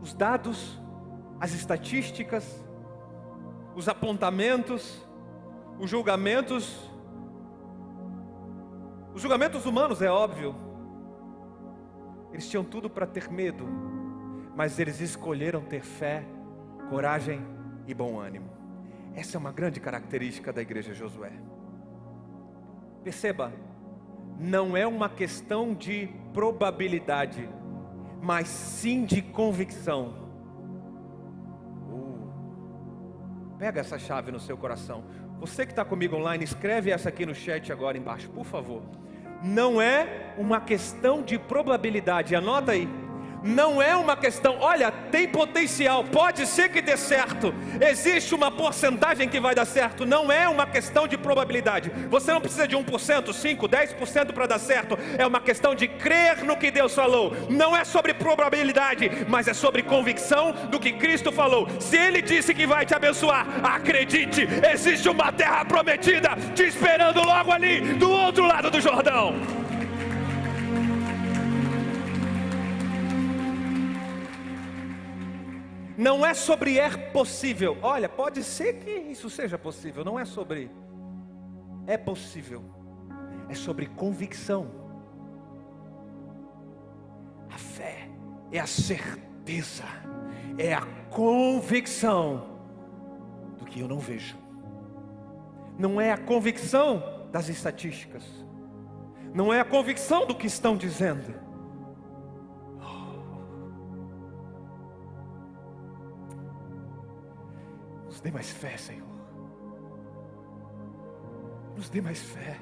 os 0.00 0.14
dados 0.14 0.80
as 1.40 1.52
estatísticas, 1.54 2.62
os 3.74 3.88
apontamentos, 3.88 5.04
os 5.76 5.90
julgamentos. 5.90 6.88
Os 9.12 9.20
julgamentos 9.20 9.66
humanos, 9.66 10.00
é 10.00 10.08
óbvio. 10.08 10.54
Eles 12.32 12.48
tinham 12.48 12.62
tudo 12.62 12.88
para 12.88 13.08
ter 13.08 13.28
medo, 13.28 13.66
mas 14.54 14.78
eles 14.78 15.00
escolheram 15.00 15.62
ter 15.62 15.82
fé, 15.82 16.24
coragem 16.88 17.40
e 17.86 17.94
bom 17.94 18.18
ânimo. 18.18 18.50
Essa 19.14 19.36
é 19.36 19.38
uma 19.38 19.52
grande 19.52 19.80
característica 19.80 20.52
da 20.52 20.62
igreja 20.62 20.94
Josué. 20.94 21.32
Perceba, 23.02 23.52
não 24.38 24.76
é 24.76 24.86
uma 24.86 25.08
questão 25.08 25.74
de 25.74 26.08
probabilidade, 26.32 27.48
mas 28.22 28.48
sim 28.48 29.04
de 29.04 29.22
convicção. 29.22 30.14
Pega 33.58 33.80
essa 33.80 33.98
chave 33.98 34.32
no 34.32 34.40
seu 34.40 34.56
coração. 34.56 35.04
Você 35.38 35.66
que 35.66 35.72
está 35.72 35.84
comigo 35.84 36.16
online, 36.16 36.44
escreve 36.44 36.90
essa 36.90 37.08
aqui 37.08 37.26
no 37.26 37.34
chat 37.34 37.72
agora 37.72 37.96
embaixo, 37.96 38.28
por 38.30 38.44
favor. 38.44 38.82
Não 39.42 39.80
é 39.80 40.34
uma 40.36 40.60
questão 40.60 41.22
de 41.22 41.38
probabilidade, 41.38 42.34
anota 42.34 42.72
aí 42.72 42.88
não 43.42 43.80
é 43.80 43.96
uma 43.96 44.16
questão, 44.16 44.58
olha, 44.60 44.90
tem 44.90 45.28
potencial, 45.28 46.04
pode 46.04 46.46
ser 46.46 46.68
que 46.70 46.80
dê 46.80 46.96
certo, 46.96 47.54
existe 47.80 48.34
uma 48.34 48.50
porcentagem 48.50 49.28
que 49.28 49.40
vai 49.40 49.54
dar 49.54 49.64
certo, 49.64 50.06
não 50.06 50.30
é 50.30 50.48
uma 50.48 50.66
questão 50.66 51.06
de 51.06 51.16
probabilidade. 51.16 51.90
Você 52.08 52.32
não 52.32 52.40
precisa 52.40 52.66
de 52.66 52.76
1%, 52.76 53.32
5, 53.32 53.68
10% 53.68 54.32
para 54.32 54.46
dar 54.46 54.58
certo, 54.58 54.98
é 55.16 55.26
uma 55.26 55.40
questão 55.40 55.74
de 55.74 55.88
crer 55.88 56.44
no 56.44 56.56
que 56.56 56.70
Deus 56.70 56.94
falou. 56.94 57.34
Não 57.48 57.76
é 57.76 57.84
sobre 57.84 58.14
probabilidade, 58.14 59.10
mas 59.28 59.48
é 59.48 59.54
sobre 59.54 59.82
convicção 59.82 60.52
do 60.70 60.78
que 60.78 60.92
Cristo 60.92 61.32
falou. 61.32 61.68
Se 61.78 61.96
ele 61.96 62.22
disse 62.22 62.54
que 62.54 62.66
vai 62.66 62.84
te 62.84 62.94
abençoar, 62.94 63.46
acredite, 63.62 64.46
existe 64.72 65.08
uma 65.08 65.32
terra 65.32 65.64
prometida 65.64 66.30
te 66.54 66.64
esperando 66.64 67.22
logo 67.22 67.52
ali 67.52 67.80
do 67.94 68.10
outro 68.10 68.46
lado 68.46 68.70
do 68.70 68.80
Jordão. 68.80 69.59
Não 76.00 76.24
é 76.24 76.32
sobre 76.32 76.78
é 76.78 76.88
possível. 76.88 77.76
Olha, 77.82 78.08
pode 78.08 78.42
ser 78.42 78.78
que 78.78 78.90
isso 78.90 79.28
seja 79.28 79.58
possível. 79.58 80.02
Não 80.02 80.18
é 80.18 80.24
sobre 80.24 80.70
é 81.86 81.98
possível. 81.98 82.64
É 83.50 83.54
sobre 83.54 83.84
convicção. 83.84 84.70
A 87.50 87.58
fé 87.58 88.08
é 88.50 88.58
a 88.58 88.66
certeza, 88.66 89.84
é 90.56 90.72
a 90.72 90.86
convicção 91.10 92.46
do 93.58 93.66
que 93.66 93.80
eu 93.80 93.88
não 93.88 93.98
vejo. 93.98 94.38
Não 95.78 96.00
é 96.00 96.12
a 96.12 96.16
convicção 96.16 97.28
das 97.30 97.50
estatísticas. 97.50 98.24
Não 99.34 99.52
é 99.52 99.60
a 99.60 99.66
convicção 99.66 100.26
do 100.26 100.34
que 100.34 100.46
estão 100.46 100.78
dizendo 100.78 101.49
Nos 108.20 108.24
dê 108.24 108.30
mais 108.32 108.50
fé, 108.50 108.76
Senhor. 108.76 109.08
Nos 111.74 111.88
dê 111.88 112.02
mais 112.02 112.20
fé. 112.20 112.60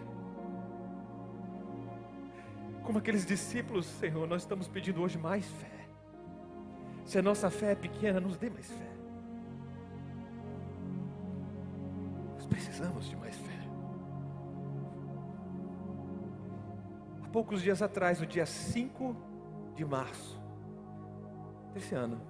Como 2.85 2.99
aqueles 2.99 3.27
discípulos, 3.27 3.85
Senhor, 3.85 4.29
nós 4.29 4.43
estamos 4.43 4.69
pedindo 4.69 5.03
hoje 5.03 5.19
mais 5.19 5.45
fé. 5.45 5.89
Se 7.05 7.19
a 7.19 7.23
nossa 7.23 7.51
fé 7.51 7.73
é 7.73 7.75
pequena, 7.75 8.21
nos 8.21 8.37
dê 8.37 8.49
mais 8.49 8.71
fé. 8.71 8.89
Nós 12.37 12.47
precisamos 12.47 13.09
de 13.09 13.17
mais 13.17 13.35
fé. 13.35 13.59
Há 17.25 17.29
poucos 17.31 17.63
dias 17.63 17.83
atrás, 17.83 18.21
no 18.21 18.27
dia 18.27 18.47
5 18.47 19.17
de 19.75 19.85
março 19.85 20.41
desse 21.75 21.97
ano, 21.97 22.21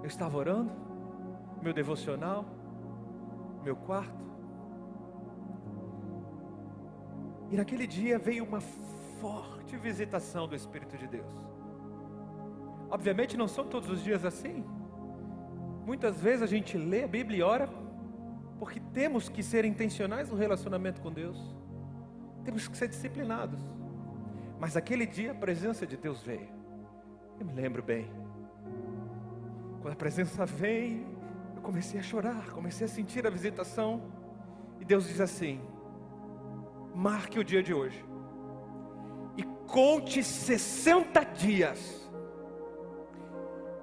eu 0.00 0.06
estava 0.06 0.34
orando 0.38 0.87
meu 1.62 1.72
devocional, 1.72 2.44
meu 3.62 3.76
quarto. 3.76 4.28
E 7.50 7.56
naquele 7.56 7.86
dia 7.86 8.18
veio 8.18 8.44
uma 8.44 8.60
forte 9.20 9.76
visitação 9.76 10.46
do 10.46 10.54
Espírito 10.54 10.96
de 10.96 11.06
Deus. 11.06 11.32
Obviamente 12.90 13.36
não 13.36 13.48
são 13.48 13.66
todos 13.66 13.88
os 13.90 14.02
dias 14.02 14.24
assim. 14.24 14.64
Muitas 15.84 16.20
vezes 16.20 16.42
a 16.42 16.46
gente 16.46 16.76
lê 16.76 17.04
a 17.04 17.08
Bíblia 17.08 17.38
e 17.38 17.42
ora 17.42 17.68
porque 18.58 18.80
temos 18.92 19.28
que 19.28 19.42
ser 19.42 19.64
intencionais 19.64 20.30
no 20.30 20.36
relacionamento 20.36 21.00
com 21.00 21.12
Deus. 21.12 21.56
Temos 22.44 22.66
que 22.66 22.76
ser 22.76 22.88
disciplinados. 22.88 23.60
Mas 24.58 24.76
aquele 24.76 25.06
dia 25.06 25.32
a 25.32 25.34
presença 25.34 25.86
de 25.86 25.96
Deus 25.96 26.22
veio. 26.22 26.48
Eu 27.38 27.46
me 27.46 27.52
lembro 27.52 27.82
bem. 27.82 28.10
Quando 29.80 29.92
a 29.92 29.96
presença 29.96 30.46
eu 30.46 31.17
comecei 31.68 32.00
a 32.00 32.02
chorar, 32.02 32.48
comecei 32.52 32.86
a 32.86 32.88
sentir 32.88 33.26
a 33.26 33.30
visitação. 33.30 34.00
E 34.80 34.84
Deus 34.86 35.06
diz 35.06 35.20
assim: 35.20 35.60
marque 36.94 37.38
o 37.38 37.44
dia 37.44 37.62
de 37.62 37.74
hoje 37.74 38.02
e 39.36 39.42
conte 39.66 40.24
60 40.24 41.22
dias, 41.24 42.10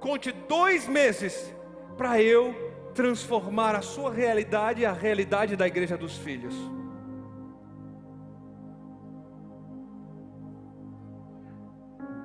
conte 0.00 0.32
dois 0.32 0.88
meses, 0.88 1.54
para 1.96 2.20
eu 2.20 2.52
transformar 2.92 3.76
a 3.76 3.82
sua 3.82 4.12
realidade 4.12 4.80
e 4.80 4.84
a 4.84 4.92
realidade 4.92 5.54
da 5.54 5.68
igreja 5.68 5.96
dos 5.96 6.16
filhos. 6.16 6.56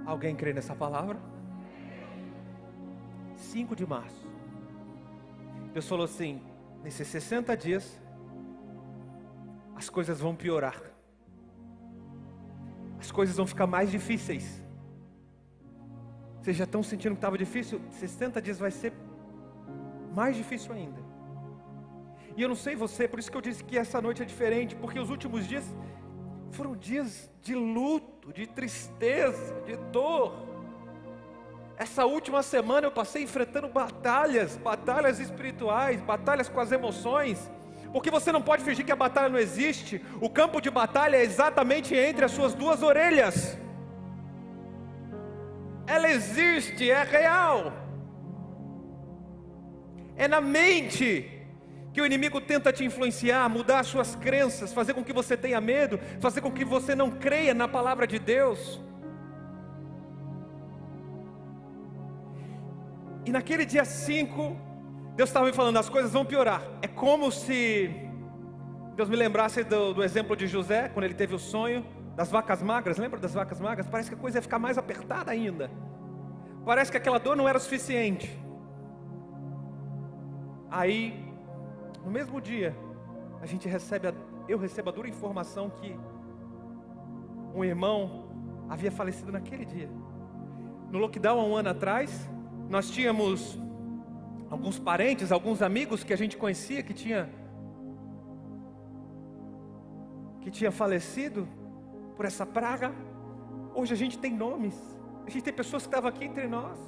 Alguém 0.07 0.35
crê 0.35 0.53
nessa 0.53 0.73
palavra? 0.73 1.19
5 3.35 3.75
de 3.75 3.85
março. 3.85 4.30
Deus 5.73 5.87
falou 5.87 6.05
assim: 6.05 6.41
nesses 6.83 7.07
60 7.07 7.55
dias, 7.55 7.99
as 9.75 9.89
coisas 9.89 10.19
vão 10.19 10.35
piorar, 10.35 10.81
as 12.99 13.11
coisas 13.11 13.35
vão 13.35 13.47
ficar 13.47 13.67
mais 13.67 13.89
difíceis. 13.89 14.61
Vocês 16.41 16.57
já 16.57 16.63
estão 16.63 16.81
sentindo 16.81 17.13
que 17.13 17.17
estava 17.19 17.37
difícil? 17.37 17.79
60 17.91 18.41
dias 18.41 18.57
vai 18.57 18.71
ser 18.71 18.93
mais 20.13 20.35
difícil 20.35 20.73
ainda. 20.73 20.99
E 22.35 22.41
eu 22.41 22.49
não 22.49 22.55
sei 22.55 22.75
você, 22.75 23.07
por 23.07 23.19
isso 23.19 23.29
que 23.29 23.37
eu 23.37 23.41
disse 23.41 23.63
que 23.63 23.77
essa 23.77 24.01
noite 24.01 24.21
é 24.21 24.25
diferente, 24.25 24.75
porque 24.75 24.99
os 24.99 25.09
últimos 25.09 25.47
dias 25.47 25.63
foram 26.51 26.75
dias 26.75 27.29
de 27.41 27.53
luto, 27.53 28.33
de 28.33 28.47
tristeza, 28.47 29.61
de 29.65 29.75
dor. 29.91 30.50
Essa 31.83 32.05
última 32.05 32.43
semana 32.43 32.85
eu 32.85 32.91
passei 32.91 33.23
enfrentando 33.23 33.67
batalhas, 33.67 34.55
batalhas 34.55 35.19
espirituais, 35.19 35.99
batalhas 35.99 36.47
com 36.47 36.59
as 36.59 36.71
emoções, 36.71 37.49
porque 37.91 38.11
você 38.11 38.31
não 38.31 38.39
pode 38.39 38.63
fingir 38.63 38.85
que 38.85 38.91
a 38.91 38.95
batalha 38.95 39.29
não 39.29 39.39
existe. 39.39 39.99
O 40.21 40.29
campo 40.29 40.61
de 40.61 40.69
batalha 40.69 41.15
é 41.17 41.23
exatamente 41.23 41.95
entre 41.95 42.23
as 42.23 42.33
suas 42.33 42.53
duas 42.53 42.83
orelhas. 42.83 43.57
Ela 45.87 46.11
existe, 46.11 46.91
é 46.91 47.01
real. 47.01 47.73
É 50.15 50.27
na 50.27 50.39
mente 50.39 51.07
que 51.91 51.99
o 51.99 52.05
inimigo 52.05 52.39
tenta 52.39 52.71
te 52.71 52.85
influenciar, 52.85 53.49
mudar 53.49 53.79
as 53.79 53.87
suas 53.87 54.15
crenças, 54.15 54.71
fazer 54.71 54.93
com 54.93 55.03
que 55.03 55.11
você 55.11 55.35
tenha 55.35 55.59
medo, 55.59 55.99
fazer 56.19 56.41
com 56.41 56.51
que 56.51 56.63
você 56.63 56.93
não 56.93 57.09
creia 57.09 57.55
na 57.55 57.67
palavra 57.67 58.05
de 58.05 58.19
Deus. 58.19 58.79
E 63.25 63.31
naquele 63.31 63.65
dia 63.65 63.85
5, 63.85 64.55
Deus 65.15 65.29
estava 65.29 65.45
me 65.45 65.53
falando, 65.53 65.77
as 65.77 65.89
coisas 65.89 66.11
vão 66.11 66.25
piorar. 66.25 66.61
É 66.81 66.87
como 66.87 67.31
se 67.31 67.89
Deus 68.95 69.09
me 69.09 69.15
lembrasse 69.15 69.63
do, 69.63 69.93
do, 69.93 70.03
exemplo 70.03 70.35
de 70.35 70.47
José, 70.47 70.89
quando 70.89 71.05
ele 71.05 71.13
teve 71.13 71.35
o 71.35 71.39
sonho 71.39 71.85
das 72.15 72.29
vacas 72.29 72.61
magras, 72.61 72.97
lembra 72.97 73.19
das 73.19 73.33
vacas 73.33 73.59
magras? 73.59 73.87
Parece 73.87 74.09
que 74.09 74.15
a 74.15 74.17
coisa 74.17 74.37
ia 74.37 74.41
ficar 74.41 74.59
mais 74.59 74.77
apertada 74.77 75.31
ainda. 75.31 75.69
Parece 76.65 76.91
que 76.91 76.97
aquela 76.97 77.19
dor 77.19 77.35
não 77.35 77.47
era 77.47 77.59
suficiente. 77.59 78.39
Aí 80.69 81.31
no 82.03 82.11
mesmo 82.11 82.41
dia, 82.41 82.75
a 83.41 83.45
gente 83.45 83.67
recebe, 83.67 84.07
a, 84.07 84.13
eu 84.47 84.57
recebo 84.57 84.89
a 84.89 84.91
dura 84.91 85.07
informação 85.07 85.69
que 85.69 85.95
um 87.53 87.63
irmão 87.63 88.25
havia 88.69 88.91
falecido 88.91 89.31
naquele 89.31 89.65
dia. 89.65 89.89
No 90.89 90.99
lockdown 90.99 91.39
há 91.39 91.43
um 91.43 91.55
ano 91.55 91.69
atrás, 91.69 92.29
nós 92.71 92.89
tínhamos 92.89 93.59
alguns 94.49 94.79
parentes, 94.79 95.29
alguns 95.29 95.61
amigos 95.61 96.05
que 96.05 96.13
a 96.13 96.15
gente 96.15 96.37
conhecia 96.37 96.81
que 96.81 96.93
tinha 96.93 97.29
que 100.39 100.49
tinha 100.49 100.71
falecido 100.71 101.45
por 102.15 102.25
essa 102.25 102.45
praga. 102.45 102.93
Hoje 103.75 103.93
a 103.93 103.97
gente 103.97 104.17
tem 104.17 104.33
nomes. 104.33 104.75
A 105.27 105.29
gente 105.29 105.43
tem 105.43 105.53
pessoas 105.53 105.83
que 105.83 105.89
estavam 105.89 106.09
aqui 106.09 106.23
entre 106.23 106.47
nós. 106.47 106.79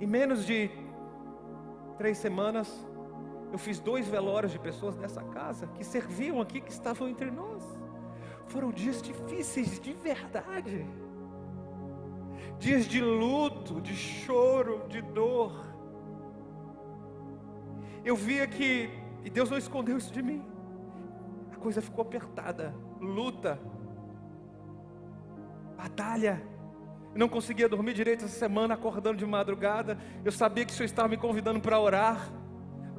Em 0.00 0.08
menos 0.08 0.44
de 0.44 0.68
três 1.96 2.18
semanas, 2.18 2.68
eu 3.52 3.58
fiz 3.58 3.78
dois 3.78 4.08
velórios 4.08 4.50
de 4.50 4.58
pessoas 4.58 4.96
dessa 4.96 5.22
casa 5.22 5.68
que 5.68 5.84
serviam 5.84 6.40
aqui, 6.40 6.60
que 6.60 6.72
estavam 6.72 7.08
entre 7.08 7.30
nós. 7.30 7.62
Foram 8.48 8.72
dias 8.72 9.00
difíceis 9.00 9.78
de 9.78 9.92
verdade. 9.92 10.84
Dias 12.60 12.86
de 12.86 13.00
luto, 13.00 13.80
de 13.80 13.96
choro, 13.96 14.86
de 14.88 15.02
dor. 15.02 15.66
Eu 18.04 18.14
via 18.14 18.46
que, 18.46 18.90
e 19.24 19.30
Deus 19.30 19.50
não 19.50 19.58
escondeu 19.58 19.96
isso 19.96 20.12
de 20.12 20.22
mim. 20.22 20.44
A 21.52 21.56
coisa 21.56 21.82
ficou 21.82 22.02
apertada, 22.02 22.72
luta, 23.00 23.58
batalha. 25.76 26.40
Eu 27.12 27.18
não 27.18 27.28
conseguia 27.28 27.68
dormir 27.68 27.94
direito 27.94 28.24
essa 28.26 28.38
semana, 28.38 28.74
acordando 28.74 29.16
de 29.16 29.26
madrugada. 29.26 29.98
Eu 30.22 30.30
sabia 30.30 30.64
que 30.64 30.72
o 30.72 30.76
Senhor 30.76 30.86
estava 30.86 31.08
me 31.08 31.16
convidando 31.16 31.60
para 31.60 31.80
orar 31.80 32.30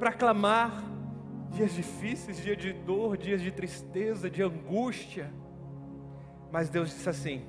para 0.02 0.12
clamar. 0.12 0.82
Dias 1.50 1.74
difíceis, 1.74 2.38
dias 2.42 2.58
de 2.58 2.72
dor, 2.72 3.16
dias 3.16 3.40
de 3.40 3.52
tristeza, 3.52 4.28
de 4.28 4.42
angústia. 4.42 5.32
Mas 6.50 6.68
Deus 6.68 6.88
disse 6.88 7.08
assim: 7.08 7.44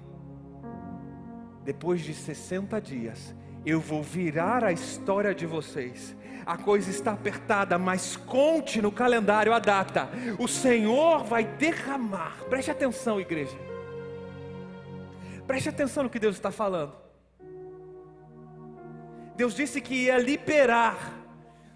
depois 1.64 2.02
de 2.02 2.14
60 2.14 2.80
dias, 2.82 3.34
eu 3.66 3.80
vou 3.80 4.04
virar 4.04 4.64
a 4.64 4.72
história 4.72 5.34
de 5.34 5.46
vocês. 5.46 6.16
A 6.46 6.58
coisa 6.58 6.90
está 6.90 7.14
apertada, 7.14 7.78
mas 7.78 8.18
conte 8.18 8.82
no 8.82 8.92
calendário 8.92 9.54
a 9.54 9.60
data. 9.60 10.10
O 10.38 10.48
Senhor 10.48 11.24
vai 11.24 11.46
derramar. 11.46 12.44
Preste 12.50 12.70
atenção, 12.70 13.20
igreja. 13.20 13.58
Preste 15.48 15.70
atenção 15.70 16.04
no 16.04 16.10
que 16.10 16.20
Deus 16.20 16.36
está 16.36 16.52
falando. 16.52 16.94
Deus 19.36 19.56
disse 19.56 19.80
que 19.80 20.06
ia 20.06 20.18
liberar 20.18 21.14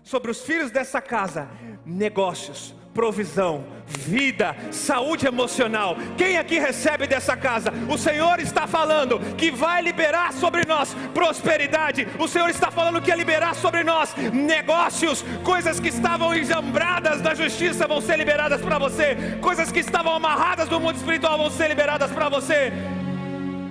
sobre 0.03 0.31
os 0.31 0.41
filhos 0.41 0.69
dessa 0.69 1.01
casa 1.01 1.49
negócios, 1.85 2.75
provisão, 2.97 3.63
vida, 3.85 4.55
saúde 4.71 5.27
emocional. 5.27 5.95
Quem 6.17 6.35
aqui 6.35 6.57
recebe 6.57 7.05
dessa 7.05 7.37
casa? 7.37 7.71
O 7.87 7.95
Senhor 7.95 8.39
está 8.39 8.65
falando 8.65 9.19
que 9.35 9.51
vai 9.51 9.83
liberar 9.83 10.33
sobre 10.33 10.65
nós 10.65 10.95
prosperidade. 11.13 12.07
O 12.17 12.27
Senhor 12.27 12.49
está 12.49 12.71
falando 12.71 12.99
que 12.99 13.11
ia 13.11 13.15
liberar 13.15 13.53
sobre 13.53 13.83
nós 13.83 14.15
negócios, 14.33 15.23
coisas 15.43 15.79
que 15.79 15.89
estavam 15.89 16.33
enjambradas 16.33 17.21
na 17.21 17.35
justiça 17.35 17.87
vão 17.87 18.01
ser 18.01 18.17
liberadas 18.17 18.61
para 18.61 18.79
você, 18.79 19.15
coisas 19.41 19.71
que 19.71 19.81
estavam 19.81 20.13
amarradas 20.13 20.67
no 20.67 20.79
mundo 20.79 20.95
espiritual 20.95 21.37
vão 21.37 21.51
ser 21.51 21.67
liberadas 21.67 22.09
para 22.09 22.29
você. 22.29 22.73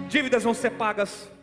Dívidas 0.08 0.44
vão 0.44 0.54
ser 0.54 0.70
pagas 0.70 1.36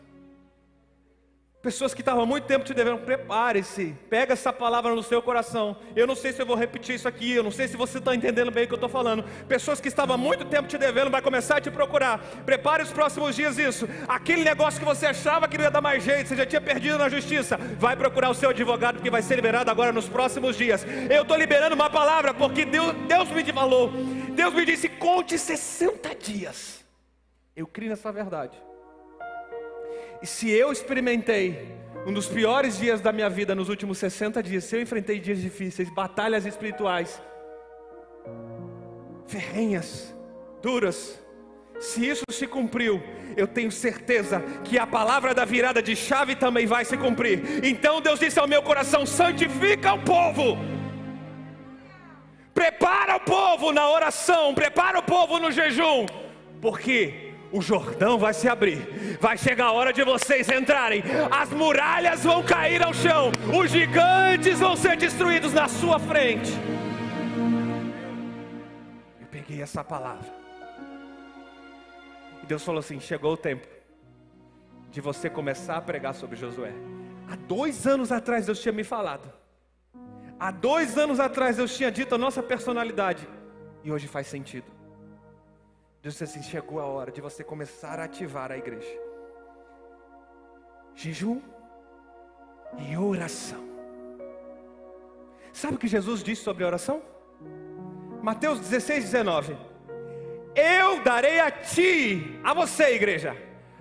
Pessoas 1.63 1.93
que 1.93 2.01
estavam 2.01 2.23
há 2.23 2.25
muito 2.25 2.43
tempo 2.43 2.65
te 2.65 2.73
devendo, 2.73 2.97
prepare-se, 2.97 3.95
pega 4.09 4.33
essa 4.33 4.51
palavra 4.51 4.93
no 4.93 5.01
seu 5.01 5.21
coração. 5.21 5.77
Eu 5.95 6.05
não 6.05 6.13
sei 6.13 6.33
se 6.33 6.41
eu 6.41 6.45
vou 6.45 6.57
repetir 6.57 6.95
isso 6.95 7.07
aqui, 7.07 7.31
eu 7.31 7.41
não 7.41 7.51
sei 7.51 7.69
se 7.69 7.77
você 7.77 7.99
está 7.99 8.13
entendendo 8.13 8.51
bem 8.51 8.65
o 8.65 8.67
que 8.67 8.73
eu 8.73 8.75
estou 8.75 8.89
falando. 8.89 9.23
Pessoas 9.47 9.79
que 9.79 9.87
estavam 9.87 10.15
há 10.15 10.17
muito 10.17 10.43
tempo 10.43 10.67
te 10.67 10.77
devendo, 10.77 11.09
vai 11.09 11.21
começar 11.21 11.55
a 11.55 11.61
te 11.61 11.71
procurar. 11.71 12.19
Prepare 12.45 12.83
os 12.83 12.91
próximos 12.91 13.33
dias 13.33 13.57
isso. 13.57 13.87
Aquele 14.09 14.43
negócio 14.43 14.77
que 14.77 14.85
você 14.85 15.05
achava 15.05 15.47
que 15.47 15.57
não 15.57 15.63
ia 15.63 15.71
dar 15.71 15.79
mais 15.79 16.03
jeito, 16.03 16.27
você 16.27 16.35
já 16.35 16.45
tinha 16.45 16.59
perdido 16.59 16.97
na 16.97 17.07
justiça, 17.07 17.55
vai 17.79 17.95
procurar 17.95 18.29
o 18.29 18.35
seu 18.35 18.49
advogado, 18.49 18.95
porque 18.95 19.09
vai 19.09 19.21
ser 19.21 19.35
liberado 19.35 19.71
agora 19.71 19.93
nos 19.93 20.09
próximos 20.09 20.57
dias. 20.57 20.85
Eu 21.09 21.21
estou 21.21 21.37
liberando 21.37 21.75
uma 21.75 21.89
palavra, 21.89 22.33
porque 22.33 22.65
Deus, 22.65 22.93
Deus 23.07 23.29
me 23.29 23.53
falou, 23.53 23.89
Deus 24.35 24.53
me 24.53 24.65
disse: 24.65 24.89
conte 24.89 25.39
60 25.39 26.13
dias. 26.15 26.83
Eu 27.55 27.65
creio 27.65 27.91
nessa 27.91 28.11
verdade. 28.11 28.61
E 30.23 30.25
se 30.25 30.49
eu 30.49 30.71
experimentei 30.71 31.67
um 32.07 32.13
dos 32.13 32.27
piores 32.27 32.77
dias 32.77 33.01
da 33.01 33.11
minha 33.11 33.29
vida 33.29 33.53
nos 33.53 33.67
últimos 33.67 33.97
60 33.97 34.41
dias, 34.41 34.63
se 34.63 34.73
eu 34.73 34.81
enfrentei 34.81 35.19
dias 35.19 35.41
difíceis, 35.41 35.89
batalhas 35.89 36.45
espirituais, 36.45 37.21
ferrenhas, 39.27 40.15
duras, 40.61 41.19
se 41.77 42.07
isso 42.07 42.23
se 42.31 42.47
cumpriu, 42.47 43.03
eu 43.35 43.45
tenho 43.45 43.69
certeza 43.69 44.39
que 44.63 44.79
a 44.79 44.87
palavra 44.87 45.33
da 45.33 45.43
virada 45.43 45.81
de 45.81 45.93
chave 45.93 46.37
também 46.37 46.65
vai 46.65 46.85
se 46.85 46.95
cumprir. 46.95 47.61
Então 47.61 47.99
Deus 47.99 48.17
disse 48.17 48.39
ao 48.39 48.47
meu 48.47 48.63
coração: 48.63 49.05
santifica 49.05 49.93
o 49.93 50.03
povo. 50.03 50.57
Prepara 52.53 53.17
o 53.17 53.19
povo 53.19 53.73
na 53.73 53.89
oração, 53.89 54.53
prepara 54.53 54.99
o 54.99 55.03
povo 55.03 55.37
no 55.37 55.51
jejum, 55.51 56.05
porque 56.61 57.22
o 57.53 57.61
Jordão 57.61 58.17
vai 58.17 58.33
se 58.33 58.49
abrir, 58.49 59.17
vai 59.21 59.37
chegar 59.37 59.67
a 59.67 59.71
hora 59.71 59.93
de 59.93 60.03
vocês 60.03 60.49
entrarem, 60.49 61.03
as 61.31 61.51
muralhas 61.51 62.23
vão 62.23 62.43
cair 62.43 62.81
ao 62.81 62.91
chão, 62.91 63.31
os 63.55 63.69
gigantes 63.69 64.59
vão 64.59 64.75
ser 64.75 64.97
destruídos 64.97 65.53
na 65.53 65.67
sua 65.67 65.99
frente. 65.99 66.51
Eu 69.21 69.27
peguei 69.27 69.61
essa 69.61 69.83
palavra, 69.83 70.25
e 72.41 72.45
Deus 72.47 72.65
falou 72.65 72.79
assim: 72.79 72.99
chegou 72.99 73.33
o 73.33 73.37
tempo 73.37 73.67
de 74.89 74.99
você 74.99 75.29
começar 75.29 75.77
a 75.77 75.81
pregar 75.81 76.15
sobre 76.15 76.35
Josué. 76.35 76.73
Há 77.29 77.35
dois 77.35 77.85
anos 77.85 78.11
atrás 78.11 78.47
Deus 78.47 78.59
tinha 78.59 78.73
me 78.73 78.83
falado, 78.83 79.31
há 80.39 80.49
dois 80.49 80.97
anos 80.97 81.19
atrás 81.19 81.57
Deus 81.57 81.77
tinha 81.77 81.91
dito 81.91 82.15
a 82.15 82.17
nossa 82.17 82.41
personalidade, 82.41 83.27
e 83.83 83.91
hoje 83.91 84.07
faz 84.07 84.25
sentido. 84.25 84.82
Deus 86.03 86.15
disse 86.15 86.25
assim: 86.25 86.43
chegou 86.43 86.81
a 86.81 86.85
hora 86.85 87.09
de 87.09 87.21
você 87.21 87.45
começar 87.45 87.97
a 87.97 88.03
ativar 88.03 88.51
a 88.51 88.57
igreja. 88.57 88.99
Jejum 90.93 91.41
e 92.77 92.97
oração. 92.97 93.63
Sabe 95.53 95.75
o 95.75 95.77
que 95.77 95.87
Jesus 95.87 96.21
disse 96.21 96.43
sobre 96.43 96.65
a 96.65 96.67
oração? 96.67 97.01
Mateus 98.21 98.59
16, 98.59 99.05
19. 99.05 99.55
Eu 100.53 101.01
darei 101.03 101.39
a 101.39 101.49
ti, 101.49 102.37
a 102.43 102.53
você, 102.53 102.95
igreja, 102.95 103.37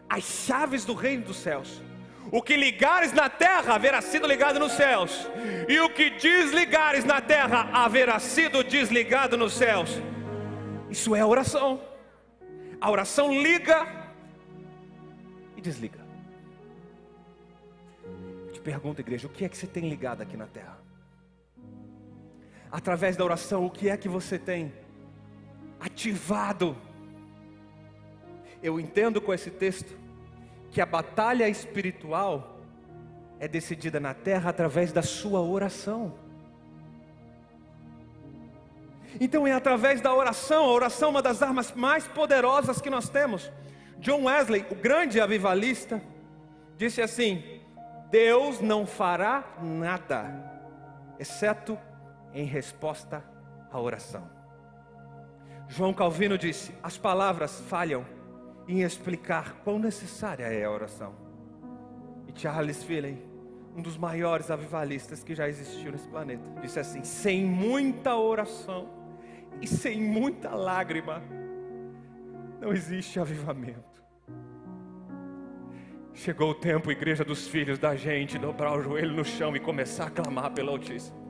as 0.08 0.22
chaves 0.22 0.84
do 0.84 0.94
reino 0.94 1.24
dos 1.24 1.38
céus. 1.38 1.82
O 2.30 2.40
que 2.40 2.56
ligares 2.56 3.12
na 3.12 3.28
terra 3.28 3.74
haverá 3.74 4.00
sido 4.00 4.28
ligado 4.28 4.60
nos 4.60 4.72
céus, 4.72 5.28
e 5.68 5.80
o 5.80 5.90
que 5.90 6.10
desligares 6.10 7.04
na 7.04 7.20
terra 7.20 7.68
haverá 7.72 8.20
sido 8.20 8.62
desligado 8.62 9.36
nos 9.36 9.54
céus. 9.54 9.90
Isso 10.88 11.16
é 11.16 11.24
oração. 11.24 11.91
A 12.82 12.90
oração 12.90 13.32
liga 13.32 13.86
e 15.56 15.60
desliga. 15.60 16.00
Eu 18.46 18.52
te 18.52 18.60
pergunto, 18.60 19.00
igreja, 19.00 19.26
o 19.26 19.30
que 19.30 19.44
é 19.44 19.48
que 19.48 19.56
você 19.56 19.66
tem 19.66 19.88
ligado 19.88 20.20
aqui 20.20 20.36
na 20.36 20.46
terra? 20.46 20.82
através 22.72 23.18
da 23.18 23.24
oração, 23.24 23.66
o 23.66 23.70
que 23.70 23.90
é 23.90 23.96
que 23.98 24.08
você 24.08 24.38
tem 24.38 24.72
ativado. 25.78 26.74
Eu 28.62 28.80
entendo 28.80 29.20
com 29.20 29.34
esse 29.34 29.50
texto 29.50 29.94
que 30.70 30.80
a 30.80 30.86
batalha 30.86 31.46
espiritual 31.50 32.58
é 33.38 33.46
decidida 33.46 34.00
na 34.00 34.14
terra 34.14 34.48
através 34.48 34.90
da 34.90 35.02
sua 35.02 35.42
oração. 35.42 36.14
Então 39.20 39.46
é 39.46 39.52
através 39.52 40.00
da 40.00 40.14
oração, 40.14 40.64
a 40.64 40.72
oração 40.72 41.08
é 41.08 41.10
uma 41.10 41.22
das 41.22 41.42
armas 41.42 41.72
mais 41.72 42.06
poderosas 42.06 42.80
que 42.80 42.90
nós 42.90 43.08
temos. 43.08 43.50
John 43.98 44.24
Wesley, 44.24 44.66
o 44.70 44.74
grande 44.74 45.20
avivalista, 45.20 46.02
disse 46.76 47.00
assim: 47.00 47.60
Deus 48.10 48.60
não 48.60 48.86
fará 48.86 49.44
nada, 49.62 50.24
exceto 51.18 51.78
em 52.34 52.44
resposta 52.44 53.24
à 53.70 53.80
oração. 53.80 54.28
João 55.68 55.94
Calvino 55.94 56.36
disse: 56.36 56.74
as 56.82 56.98
palavras 56.98 57.60
falham 57.68 58.04
em 58.66 58.82
explicar 58.82 59.54
quão 59.64 59.78
necessária 59.78 60.44
é 60.44 60.64
a 60.64 60.70
oração. 60.70 61.14
E 62.26 62.38
Charles 62.38 62.82
Finney, 62.82 63.22
um 63.76 63.82
dos 63.82 63.96
maiores 63.96 64.50
avivalistas 64.50 65.22
que 65.22 65.34
já 65.34 65.48
existiu 65.48 65.92
nesse 65.92 66.08
planeta, 66.08 66.42
disse 66.60 66.80
assim: 66.80 67.04
sem 67.04 67.44
muita 67.44 68.16
oração 68.16 69.01
e 69.60 69.66
sem 69.66 70.00
muita 70.00 70.54
lágrima, 70.54 71.22
não 72.60 72.72
existe 72.72 73.18
avivamento. 73.18 74.02
Chegou 76.14 76.50
o 76.50 76.54
tempo, 76.54 76.90
igreja 76.90 77.24
dos 77.24 77.48
filhos, 77.48 77.78
da 77.78 77.96
gente 77.96 78.38
dobrar 78.38 78.78
o 78.78 78.82
joelho 78.82 79.12
no 79.12 79.24
chão 79.24 79.56
e 79.56 79.60
começar 79.60 80.06
a 80.06 80.10
clamar 80.10 80.52
pelo 80.52 80.70
Altíssimo 80.70 81.22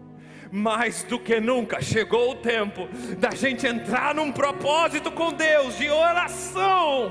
mais 0.53 1.03
do 1.05 1.19
que 1.19 1.41
nunca 1.41 1.81
chegou 1.81 2.33
o 2.33 2.35
tempo 2.35 2.87
da 3.19 3.31
gente 3.31 3.67
entrar 3.67 4.15
num 4.15 4.31
propósito 4.31 5.11
com 5.11 5.33
Deus 5.33 5.79
de 5.79 5.89
oração. 5.89 7.11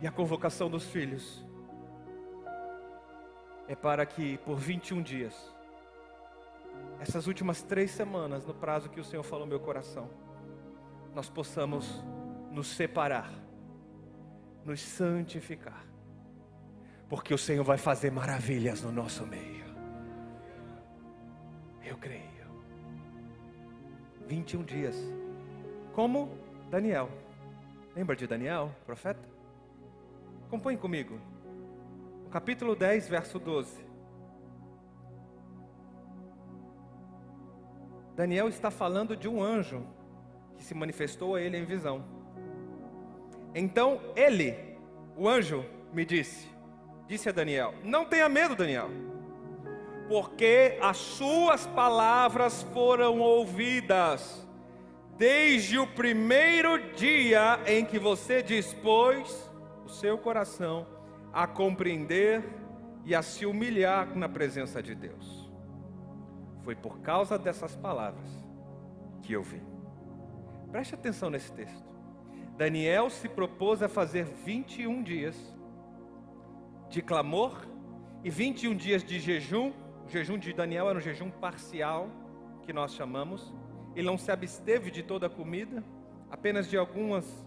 E 0.00 0.06
a 0.06 0.12
convocação 0.12 0.70
dos 0.70 0.84
filhos 0.84 1.44
é 3.66 3.74
para 3.74 4.06
que 4.06 4.38
por 4.38 4.56
21 4.56 5.02
dias, 5.02 5.34
essas 7.00 7.26
últimas 7.26 7.62
três 7.62 7.90
semanas, 7.90 8.46
no 8.46 8.54
prazo 8.54 8.88
que 8.90 9.00
o 9.00 9.04
Senhor 9.04 9.22
falou 9.22 9.46
no 9.46 9.50
meu 9.50 9.60
coração, 9.60 10.08
nós 11.14 11.28
possamos 11.28 12.04
nos 12.50 12.68
separar, 12.68 13.32
nos 14.64 14.80
santificar 14.80 15.86
porque 17.08 17.32
o 17.32 17.38
Senhor 17.38 17.64
vai 17.64 17.78
fazer 17.78 18.10
maravilhas 18.10 18.82
no 18.82 18.90
nosso 18.90 19.26
meio. 19.26 19.64
Eu 21.84 21.96
creio. 21.96 22.24
21 24.26 24.64
dias. 24.64 24.96
Como 25.92 26.36
Daniel. 26.68 27.08
Lembra 27.94 28.16
de 28.16 28.26
Daniel, 28.26 28.74
profeta? 28.84 29.22
Acompanhe 30.46 30.76
comigo. 30.76 31.18
Capítulo 32.30 32.74
10, 32.74 33.08
verso 33.08 33.38
12. 33.38 33.85
Daniel 38.16 38.48
está 38.48 38.70
falando 38.70 39.14
de 39.14 39.28
um 39.28 39.42
anjo 39.42 39.86
que 40.56 40.64
se 40.64 40.74
manifestou 40.74 41.34
a 41.34 41.40
ele 41.42 41.58
em 41.58 41.66
visão. 41.66 42.02
Então 43.54 44.00
ele, 44.16 44.56
o 45.14 45.28
anjo, 45.28 45.66
me 45.92 46.02
disse: 46.02 46.48
disse 47.06 47.28
a 47.28 47.32
Daniel: 47.32 47.74
Não 47.84 48.06
tenha 48.06 48.26
medo, 48.26 48.56
Daniel, 48.56 48.88
porque 50.08 50.78
as 50.80 50.96
suas 50.96 51.66
palavras 51.66 52.62
foram 52.72 53.20
ouvidas 53.20 54.46
desde 55.18 55.78
o 55.78 55.86
primeiro 55.86 56.94
dia 56.94 57.60
em 57.66 57.84
que 57.84 57.98
você 57.98 58.42
dispôs 58.42 59.50
o 59.84 59.90
seu 59.90 60.16
coração 60.16 60.86
a 61.34 61.46
compreender 61.46 62.42
e 63.04 63.14
a 63.14 63.20
se 63.20 63.44
humilhar 63.44 64.16
na 64.16 64.26
presença 64.26 64.82
de 64.82 64.94
Deus. 64.94 65.35
Foi 66.66 66.74
por 66.74 66.98
causa 66.98 67.38
dessas 67.38 67.76
palavras 67.76 68.28
que 69.22 69.32
eu 69.32 69.40
vim. 69.40 69.62
Preste 70.72 70.96
atenção 70.96 71.30
nesse 71.30 71.52
texto. 71.52 71.86
Daniel 72.56 73.08
se 73.08 73.28
propôs 73.28 73.84
a 73.84 73.88
fazer 73.88 74.24
21 74.24 75.00
dias 75.04 75.36
de 76.90 77.00
clamor 77.00 77.64
e 78.24 78.30
21 78.30 78.74
dias 78.74 79.04
de 79.04 79.20
jejum. 79.20 79.72
O 80.06 80.08
jejum 80.08 80.36
de 80.36 80.52
Daniel 80.52 80.90
era 80.90 80.98
um 80.98 81.00
jejum 81.00 81.30
parcial, 81.30 82.08
que 82.62 82.72
nós 82.72 82.94
chamamos. 82.94 83.54
Ele 83.94 84.08
não 84.08 84.18
se 84.18 84.32
absteve 84.32 84.90
de 84.90 85.04
toda 85.04 85.28
a 85.28 85.30
comida, 85.30 85.84
apenas 86.28 86.68
de 86.68 86.76
algumas 86.76 87.46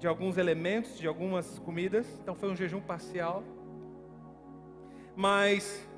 de 0.00 0.08
alguns 0.08 0.38
elementos, 0.38 0.98
de 0.98 1.06
algumas 1.06 1.60
comidas. 1.60 2.04
Então 2.20 2.34
foi 2.34 2.50
um 2.50 2.56
jejum 2.56 2.80
parcial. 2.80 3.44
Mas 5.14 5.88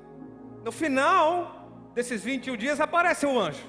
no 0.63 0.71
final 0.71 1.56
desses 1.97 2.23
21 2.23 2.55
dias 2.55 2.79
aparece 2.79 3.25
um 3.25 3.39
anjo 3.39 3.65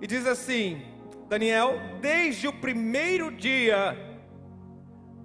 e 0.00 0.06
diz 0.06 0.26
assim: 0.26 0.82
Daniel, 1.28 1.78
desde 2.00 2.48
o 2.48 2.52
primeiro 2.52 3.30
dia 3.30 3.94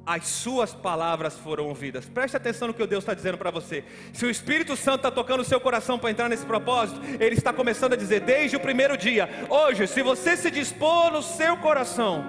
as 0.05 0.27
suas 0.27 0.73
palavras 0.73 1.37
foram 1.37 1.67
ouvidas. 1.67 2.05
Preste 2.05 2.35
atenção 2.35 2.67
no 2.67 2.73
que 2.73 2.85
Deus 2.85 3.03
está 3.03 3.13
dizendo 3.13 3.37
para 3.37 3.49
você. 3.49 3.85
Se 4.11 4.25
o 4.25 4.29
Espírito 4.29 4.75
Santo 4.75 4.97
está 4.97 5.11
tocando 5.11 5.39
o 5.39 5.45
seu 5.45 5.61
coração 5.61 5.97
para 5.97 6.11
entrar 6.11 6.27
nesse 6.27 6.45
propósito, 6.45 6.99
Ele 7.17 7.35
está 7.35 7.53
começando 7.53 7.93
a 7.93 7.95
dizer 7.95 8.19
desde 8.21 8.57
o 8.57 8.59
primeiro 8.59 8.97
dia. 8.97 9.29
Hoje, 9.47 9.87
se 9.87 10.01
você 10.01 10.35
se 10.35 10.51
dispor 10.51 11.11
no 11.11 11.21
seu 11.21 11.55
coração, 11.57 12.25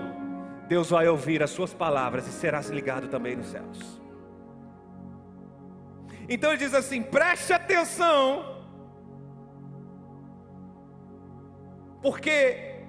Deus 0.68 0.90
vai 0.90 1.08
ouvir 1.08 1.42
as 1.42 1.50
suas 1.50 1.74
palavras 1.74 2.28
e 2.28 2.30
serás 2.30 2.68
ligado 2.68 3.08
também 3.08 3.34
nos 3.34 3.48
céus. 3.48 4.00
Então 6.28 6.50
ele 6.50 6.58
diz 6.58 6.74
assim: 6.74 7.02
preste 7.02 7.52
atenção, 7.52 8.51
porque 12.02 12.84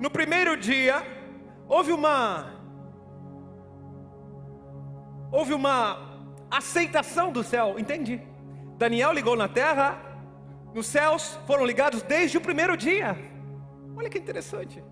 no 0.00 0.10
primeiro 0.10 0.56
dia 0.56 1.02
houve 1.68 1.92
uma 1.92 2.56
houve 5.30 5.52
uma 5.52 6.18
aceitação 6.50 7.30
do 7.30 7.44
céu, 7.44 7.78
entendi. 7.78 8.22
Daniel 8.78 9.12
ligou 9.12 9.36
na 9.36 9.48
terra, 9.48 10.00
nos 10.74 10.86
céus 10.86 11.38
foram 11.46 11.66
ligados 11.66 12.02
desde 12.02 12.38
o 12.38 12.40
primeiro 12.40 12.76
dia. 12.76 13.16
Olha 13.94 14.08
que 14.08 14.18
interessante. 14.18 14.82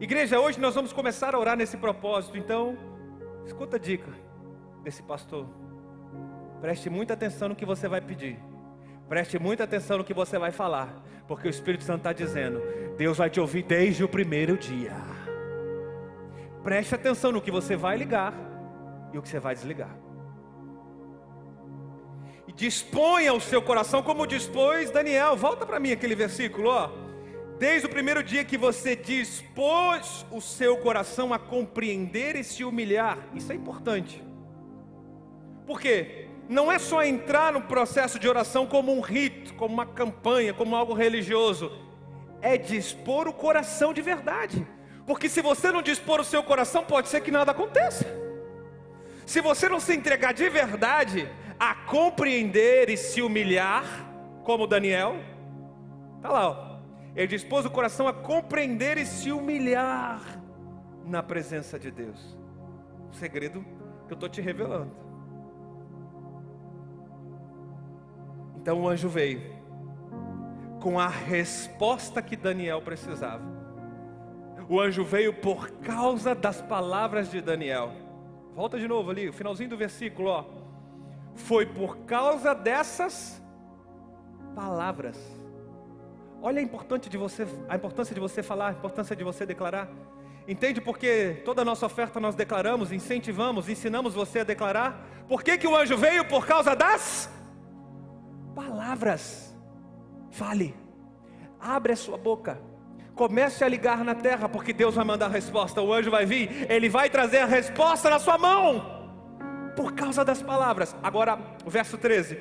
Igreja, 0.00 0.38
hoje 0.38 0.60
nós 0.60 0.74
vamos 0.74 0.92
começar 0.92 1.34
a 1.34 1.38
orar 1.38 1.56
nesse 1.56 1.76
propósito, 1.76 2.36
então, 2.36 2.76
escuta 3.46 3.76
a 3.76 3.78
dica 3.80 4.12
desse 4.82 5.02
pastor. 5.02 5.46
Preste 6.60 6.90
muita 6.90 7.14
atenção 7.14 7.48
no 7.48 7.56
que 7.56 7.64
você 7.64 7.88
vai 7.88 8.00
pedir. 8.00 8.38
Preste 9.08 9.38
muita 9.38 9.64
atenção 9.64 9.98
no 9.98 10.04
que 10.04 10.12
você 10.12 10.38
vai 10.38 10.52
falar, 10.52 11.02
porque 11.26 11.48
o 11.48 11.50
Espírito 11.50 11.84
Santo 11.84 11.98
está 11.98 12.12
dizendo: 12.12 12.60
Deus 12.96 13.16
vai 13.16 13.30
te 13.30 13.40
ouvir 13.40 13.62
desde 13.62 14.04
o 14.04 14.08
primeiro 14.08 14.56
dia. 14.56 14.94
Preste 16.62 16.94
atenção 16.94 17.32
no 17.32 17.40
que 17.40 17.50
você 17.50 17.74
vai 17.74 17.96
ligar, 17.96 18.34
e 19.12 19.18
o 19.18 19.22
que 19.22 19.28
você 19.28 19.40
vai 19.40 19.54
desligar. 19.54 19.96
E 22.46 22.52
disponha 22.52 23.32
o 23.32 23.40
seu 23.40 23.62
coração 23.62 24.02
como 24.02 24.26
dispôs 24.26 24.90
Daniel. 24.90 25.36
Volta 25.36 25.64
para 25.64 25.80
mim 25.80 25.92
aquele 25.92 26.14
versículo, 26.14 26.68
ó. 26.68 26.90
Desde 27.58 27.86
o 27.86 27.90
primeiro 27.90 28.22
dia 28.22 28.44
que 28.44 28.56
você 28.56 28.94
dispôs 28.94 30.24
o 30.30 30.40
seu 30.40 30.76
coração 30.76 31.32
a 31.32 31.38
compreender 31.38 32.36
e 32.36 32.44
se 32.44 32.62
humilhar, 32.62 33.18
isso 33.34 33.50
é 33.50 33.54
importante. 33.54 34.22
Por 35.66 35.80
quê? 35.80 36.27
Não 36.48 36.72
é 36.72 36.78
só 36.78 37.04
entrar 37.04 37.52
no 37.52 37.60
processo 37.60 38.18
de 38.18 38.26
oração 38.26 38.66
como 38.66 38.90
um 38.90 39.00
rito, 39.00 39.52
como 39.54 39.74
uma 39.74 39.84
campanha, 39.84 40.54
como 40.54 40.74
algo 40.74 40.94
religioso. 40.94 41.70
É 42.40 42.56
dispor 42.56 43.28
o 43.28 43.32
coração 43.32 43.92
de 43.92 44.00
verdade. 44.00 44.66
Porque 45.06 45.28
se 45.28 45.42
você 45.42 45.70
não 45.70 45.82
dispor 45.82 46.20
o 46.20 46.24
seu 46.24 46.42
coração, 46.42 46.82
pode 46.84 47.08
ser 47.08 47.20
que 47.20 47.30
nada 47.30 47.52
aconteça. 47.52 48.06
Se 49.26 49.42
você 49.42 49.68
não 49.68 49.78
se 49.78 49.94
entregar 49.94 50.32
de 50.32 50.48
verdade 50.48 51.30
a 51.60 51.74
compreender 51.74 52.88
e 52.88 52.96
se 52.96 53.20
humilhar, 53.20 53.84
como 54.42 54.66
Daniel, 54.66 55.16
tá 56.22 56.30
lá, 56.30 56.48
ó. 56.48 56.68
Ele 57.14 57.26
dispôs 57.26 57.66
o 57.66 57.70
coração 57.70 58.08
a 58.08 58.12
compreender 58.12 58.96
e 58.96 59.04
se 59.04 59.30
humilhar 59.32 60.22
na 61.04 61.22
presença 61.22 61.78
de 61.78 61.90
Deus. 61.90 62.38
O 63.10 63.14
segredo 63.14 63.62
que 64.06 64.12
eu 64.12 64.14
estou 64.14 64.28
te 64.28 64.40
revelando. 64.40 65.07
Então 68.60 68.80
o 68.82 68.88
anjo 68.88 69.08
veio 69.08 69.40
com 70.80 70.98
a 70.98 71.08
resposta 71.08 72.20
que 72.20 72.36
Daniel 72.36 72.82
precisava. 72.82 73.42
O 74.68 74.80
anjo 74.80 75.04
veio 75.04 75.32
por 75.32 75.70
causa 75.80 76.34
das 76.34 76.60
palavras 76.60 77.30
de 77.30 77.40
Daniel. 77.40 77.92
Volta 78.54 78.78
de 78.78 78.86
novo 78.86 79.10
ali, 79.10 79.28
o 79.28 79.32
finalzinho 79.32 79.70
do 79.70 79.76
versículo, 79.76 80.28
ó. 80.28 80.44
Foi 81.34 81.64
por 81.64 81.98
causa 81.98 82.52
dessas 82.52 83.40
palavras. 84.54 85.16
Olha 86.42 86.58
a 86.58 86.62
importância 86.62 87.08
de 87.08 87.16
você, 87.16 87.46
a 87.68 87.76
importância 87.76 88.12
de 88.12 88.20
você 88.20 88.42
falar, 88.42 88.68
a 88.68 88.72
importância 88.72 89.14
de 89.14 89.22
você 89.22 89.46
declarar. 89.46 89.88
Entende 90.48 90.80
porque 90.80 91.42
toda 91.44 91.62
a 91.62 91.64
nossa 91.64 91.86
oferta 91.86 92.18
nós 92.18 92.34
declaramos, 92.34 92.90
incentivamos, 92.90 93.68
ensinamos 93.68 94.14
você 94.14 94.40
a 94.40 94.44
declarar? 94.44 95.06
Por 95.28 95.44
que, 95.44 95.56
que 95.58 95.66
o 95.66 95.76
anjo 95.76 95.96
veio? 95.96 96.24
Por 96.24 96.44
causa 96.46 96.74
das 96.74 97.30
palavras. 98.58 99.56
Fale, 100.30 100.74
abre 101.58 101.92
a 101.92 101.96
sua 101.96 102.18
boca, 102.18 102.60
comece 103.14 103.64
a 103.64 103.68
ligar 103.68 104.04
na 104.04 104.14
terra, 104.14 104.48
porque 104.48 104.72
Deus 104.72 104.94
vai 104.94 105.04
mandar 105.04 105.26
a 105.26 105.30
resposta. 105.30 105.80
O 105.80 105.92
anjo 105.92 106.10
vai 106.10 106.26
vir, 106.26 106.70
ele 106.70 106.88
vai 106.88 107.08
trazer 107.08 107.38
a 107.38 107.46
resposta 107.46 108.10
na 108.10 108.18
sua 108.18 108.36
mão, 108.36 109.10
por 109.76 109.92
causa 109.92 110.24
das 110.24 110.42
palavras. 110.42 110.94
Agora, 111.02 111.38
verso 111.66 111.96
13: 111.96 112.38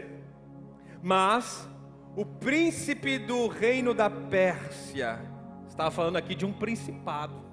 Mas 1.02 1.70
o 2.16 2.26
príncipe 2.26 3.18
do 3.18 3.48
reino 3.48 3.94
da 3.94 4.10
Pérsia, 4.10 5.20
estava 5.68 5.92
falando 5.92 6.18
aqui 6.18 6.36
de 6.36 6.46
um 6.46 6.52
principado 6.52 7.48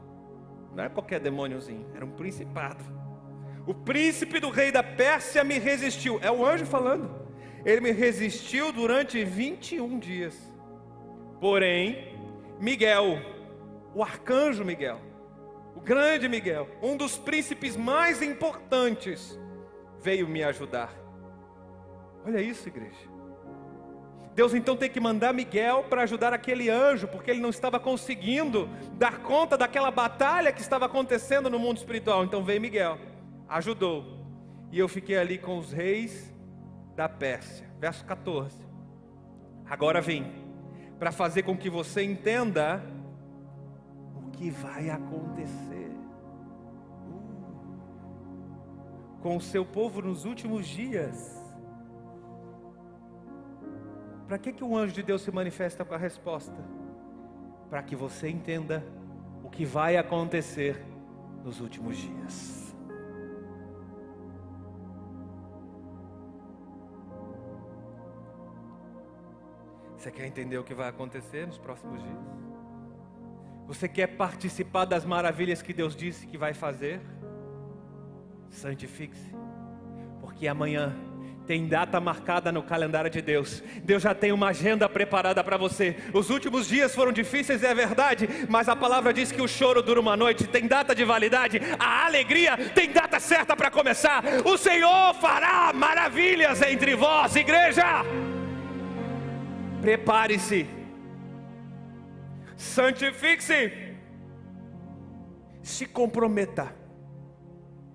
não 0.75 0.83
era 0.83 0.93
qualquer 0.93 1.21
demôniozinho, 1.21 1.87
era 1.95 2.05
um 2.05 2.11
principado. 2.11 2.83
O 3.67 3.73
príncipe 3.73 4.41
do 4.41 4.51
rei 4.51 4.73
da 4.73 4.83
Pérsia 4.83 5.45
me 5.45 5.59
resistiu. 5.59 6.19
É 6.21 6.31
o 6.31 6.45
anjo 6.45 6.67
falando. 6.67 7.24
Ele 7.65 7.81
me 7.81 7.91
resistiu 7.93 8.73
durante 8.73 9.25
21 9.25 9.99
dias. 9.99 10.37
Porém, 11.41 12.17
Miguel, 12.61 13.19
o 13.95 14.03
arcanjo 14.03 14.65
Miguel, 14.65 15.01
o 15.75 15.81
grande 15.81 16.29
Miguel, 16.29 16.69
um 16.83 16.97
dos 16.97 17.17
príncipes 17.17 17.77
mais 17.77 18.21
importantes, 18.21 19.39
veio 20.01 20.29
me 20.29 20.43
ajudar. 20.43 20.93
Olha 22.27 22.41
isso, 22.41 22.69
igreja. 22.69 23.15
Deus 24.35 24.53
então 24.53 24.77
tem 24.77 24.91
que 24.91 24.99
mandar 24.99 25.33
Miguel 25.33 25.85
para 25.89 26.03
ajudar 26.03 26.33
aquele 26.33 26.69
anjo, 26.69 27.07
porque 27.07 27.31
ele 27.31 27.41
não 27.41 27.51
estava 27.51 27.79
conseguindo 27.79 28.69
dar 28.95 29.19
conta 29.19 29.57
daquela 29.57 29.93
batalha 29.93 30.53
que 30.53 30.61
estava 30.61 30.87
acontecendo 30.87 31.49
no 31.49 31.59
mundo 31.59 31.77
espiritual. 31.77 32.25
Então 32.25 32.43
veio 32.43 32.61
Miguel, 32.61 32.99
ajudou. 33.49 34.05
E 34.73 34.79
eu 34.79 34.89
fiquei 34.89 35.17
ali 35.17 35.39
com 35.39 35.57
os 35.57 35.73
reis 35.73 36.34
da 36.95 37.09
Pérsia. 37.09 37.69
Verso 37.79 38.05
14. 38.05 38.57
Agora 39.69 40.01
vem, 40.01 40.31
para 40.99 41.11
fazer 41.11 41.43
com 41.43 41.57
que 41.57 41.71
você 41.71 42.03
entenda 42.03 42.83
o 44.17 44.31
que 44.31 44.51
vai 44.51 44.91
acontecer 44.91 45.91
com 49.25 49.37
o 49.37 49.41
seu 49.41 49.65
povo 49.65 50.03
nos 50.03 50.27
últimos 50.27 50.67
dias. 50.67 51.43
Para 54.29 54.39
que, 54.39 54.53
que 54.53 54.63
o 54.63 54.77
anjo 54.77 54.93
de 54.93 55.03
Deus 55.03 55.23
se 55.23 55.31
manifesta 55.31 55.85
com 55.85 55.95
a 55.95 55.99
resposta? 55.99 56.57
Para 57.71 57.83
que 57.83 57.97
você 57.97 58.29
entenda 58.29 58.85
o 59.43 59.49
que 59.49 59.65
vai 59.65 59.97
acontecer 59.97 60.83
nos 61.43 61.61
últimos 61.61 61.97
dias. 61.97 62.64
Você 70.05 70.11
quer 70.11 70.27
entender 70.27 70.59
o 70.59 70.63
que 70.63 70.75
vai 70.75 70.91
acontecer 70.91 71.47
nos 71.47 71.57
próximos 71.57 72.03
dias? 72.03 72.19
Você 73.67 73.89
quer 73.89 74.07
participar 74.07 74.85
das 74.85 75.03
maravilhas 75.03 75.63
que 75.63 75.73
Deus 75.73 75.97
disse 75.97 76.27
que 76.27 76.37
vai 76.37 76.53
fazer? 76.53 77.01
Santifique-se, 78.51 79.35
porque 80.21 80.47
amanhã 80.47 80.95
tem 81.47 81.67
data 81.67 81.99
marcada 82.01 82.53
no 82.53 82.63
calendário 82.63 83.09
de 83.09 83.23
Deus. 83.23 83.63
Deus 83.83 84.03
já 84.03 84.15
tem 84.15 84.31
uma 84.31 84.49
agenda 84.49 84.87
preparada 84.91 85.43
para 85.43 85.57
você. 85.57 85.97
Os 86.13 86.29
últimos 86.29 86.69
dias 86.69 86.95
foram 86.95 87.11
difíceis, 87.11 87.63
é 87.63 87.75
verdade, 87.75 88.29
mas 88.47 88.69
a 88.69 88.77
palavra 88.77 89.11
diz 89.11 89.33
que 89.33 89.41
o 89.41 89.49
choro 89.49 89.81
dura 89.81 90.01
uma 90.01 90.19
noite, 90.19 90.47
tem 90.47 90.67
data 90.67 90.95
de 90.95 91.03
validade. 91.03 91.63
A 91.79 92.05
alegria 92.05 92.59
tem 92.75 92.91
data 92.91 93.19
certa 93.19 93.57
para 93.57 93.71
começar. 93.71 94.23
O 94.45 94.59
Senhor 94.59 95.15
fará 95.15 95.73
maravilhas 95.73 96.61
entre 96.61 96.95
vós, 96.95 97.35
igreja. 97.37 98.05
Prepare-se. 99.85 100.67
Santifique-se. 102.57 103.95
Se 105.63 105.87
comprometa 105.87 106.75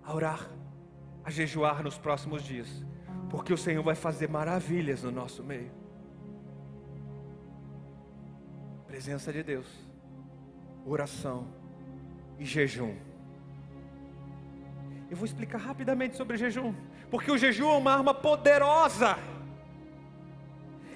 a 0.04 0.14
orar, 0.14 0.50
a 1.24 1.30
jejuar 1.30 1.84
nos 1.84 1.98
próximos 1.98 2.44
dias 2.44 2.90
porque 3.30 3.54
o 3.54 3.58
Senhor 3.58 3.84
vai 3.84 3.96
fazer 3.96 4.28
maravilhas 4.28 5.04
no 5.04 5.12
nosso 5.12 5.44
meio. 5.44 5.72
Presença 8.88 9.32
de 9.32 9.44
Deus, 9.44 9.68
oração 10.86 11.48
e 12.40 12.46
jejum. 12.46 12.96
Eu 15.10 15.16
vou 15.16 15.26
explicar 15.26 15.60
rapidamente 15.60 16.18
sobre 16.18 16.38
jejum, 16.38 16.74
porque 17.10 17.32
o 17.32 17.38
jejum 17.38 17.70
é 17.70 17.78
uma 17.78 17.94
arma 17.94 18.14
poderosa. 18.14 19.16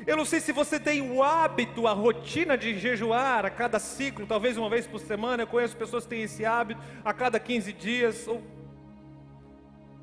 Eu 0.06 0.18
não 0.18 0.26
sei 0.26 0.42
se 0.42 0.52
você 0.52 0.80
tem 0.80 1.02
o 1.12 1.24
hábito, 1.24 1.88
a 1.88 1.94
rotina 1.94 2.58
de 2.58 2.78
jejuar 2.78 3.46
a 3.46 3.50
cada 3.50 3.80
ciclo, 3.80 4.28
talvez 4.28 4.58
uma 4.58 4.70
vez 4.70 4.86
por 4.86 5.00
semana. 5.00 5.44
Eu 5.44 5.48
conheço 5.48 5.78
pessoas 5.78 6.04
que 6.04 6.10
têm 6.10 6.24
esse 6.24 6.46
hábito 6.46 6.82
a 7.06 7.14
cada 7.14 7.40
15 7.40 7.72
dias. 7.72 8.28
Ou... 8.28 8.44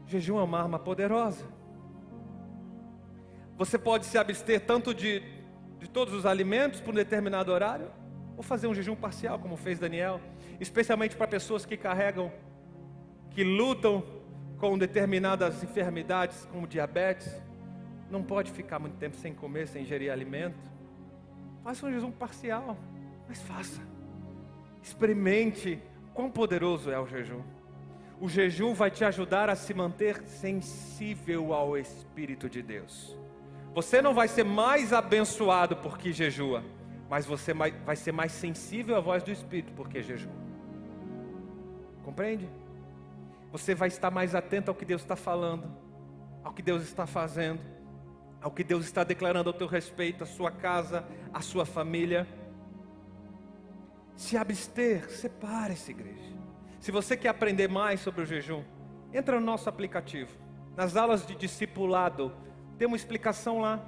Jejum 0.06 0.38
é 0.38 0.42
uma 0.42 0.58
arma 0.58 0.78
poderosa. 0.78 1.44
Você 3.58 3.78
pode 3.78 4.06
se 4.06 4.16
abster 4.16 4.60
tanto 4.60 4.94
de, 4.94 5.22
de 5.78 5.86
todos 5.86 6.14
os 6.14 6.24
alimentos 6.24 6.80
por 6.80 6.92
um 6.92 6.96
determinado 6.96 7.52
horário, 7.52 7.90
ou 8.36 8.42
fazer 8.42 8.66
um 8.66 8.74
jejum 8.74 8.96
parcial, 8.96 9.38
como 9.38 9.54
fez 9.54 9.78
Daniel, 9.78 10.18
especialmente 10.58 11.14
para 11.14 11.28
pessoas 11.28 11.66
que 11.66 11.76
carregam, 11.76 12.32
que 13.30 13.44
lutam 13.44 14.02
com 14.56 14.78
determinadas 14.78 15.62
enfermidades, 15.62 16.48
como 16.50 16.66
diabetes. 16.66 17.49
Não 18.10 18.22
pode 18.22 18.50
ficar 18.50 18.78
muito 18.78 18.96
tempo 18.96 19.16
sem 19.16 19.32
comer, 19.32 19.68
sem 19.68 19.82
ingerir 19.82 20.10
alimento. 20.10 20.58
Faça 21.62 21.86
um 21.86 21.92
jejum 21.92 22.10
parcial, 22.10 22.76
mas 23.28 23.40
faça. 23.40 23.80
Experimente 24.82 25.80
quão 26.12 26.30
poderoso 26.30 26.90
é 26.90 26.98
o 26.98 27.06
jejum. 27.06 27.42
O 28.20 28.28
jejum 28.28 28.74
vai 28.74 28.90
te 28.90 29.04
ajudar 29.04 29.48
a 29.48 29.54
se 29.54 29.72
manter 29.72 30.22
sensível 30.26 31.54
ao 31.54 31.78
Espírito 31.78 32.50
de 32.50 32.62
Deus. 32.62 33.16
Você 33.72 34.02
não 34.02 34.12
vai 34.12 34.26
ser 34.26 34.44
mais 34.44 34.92
abençoado 34.92 35.76
porque 35.76 36.12
jejua, 36.12 36.64
mas 37.08 37.24
você 37.24 37.54
vai 37.54 37.96
ser 37.96 38.12
mais 38.12 38.32
sensível 38.32 38.96
à 38.96 39.00
voz 39.00 39.22
do 39.22 39.30
Espírito 39.30 39.72
porque 39.74 40.02
jejua. 40.02 40.32
Compreende? 42.04 42.48
Você 43.52 43.74
vai 43.74 43.88
estar 43.88 44.10
mais 44.10 44.34
atento 44.34 44.70
ao 44.70 44.74
que 44.74 44.84
Deus 44.84 45.02
está 45.02 45.16
falando, 45.16 45.70
ao 46.42 46.52
que 46.52 46.62
Deus 46.62 46.82
está 46.82 47.06
fazendo, 47.06 47.60
ao 48.40 48.50
que 48.50 48.64
Deus 48.64 48.84
está 48.84 49.04
declarando 49.04 49.50
ao 49.50 49.54
teu 49.54 49.66
respeito, 49.66 50.24
a 50.24 50.26
sua 50.26 50.50
casa, 50.50 51.04
a 51.32 51.40
sua 51.40 51.66
família. 51.66 52.26
Se 54.16 54.36
abster, 54.36 55.10
separe-se, 55.10 55.90
igreja. 55.90 56.30
Se 56.78 56.90
você 56.90 57.16
quer 57.16 57.28
aprender 57.28 57.68
mais 57.68 58.00
sobre 58.00 58.22
o 58.22 58.26
jejum, 58.26 58.62
entra 59.12 59.38
no 59.38 59.44
nosso 59.44 59.68
aplicativo. 59.68 60.30
Nas 60.76 60.96
aulas 60.96 61.26
de 61.26 61.34
discipulado, 61.34 62.32
tem 62.78 62.86
uma 62.86 62.96
explicação 62.96 63.60
lá 63.60 63.84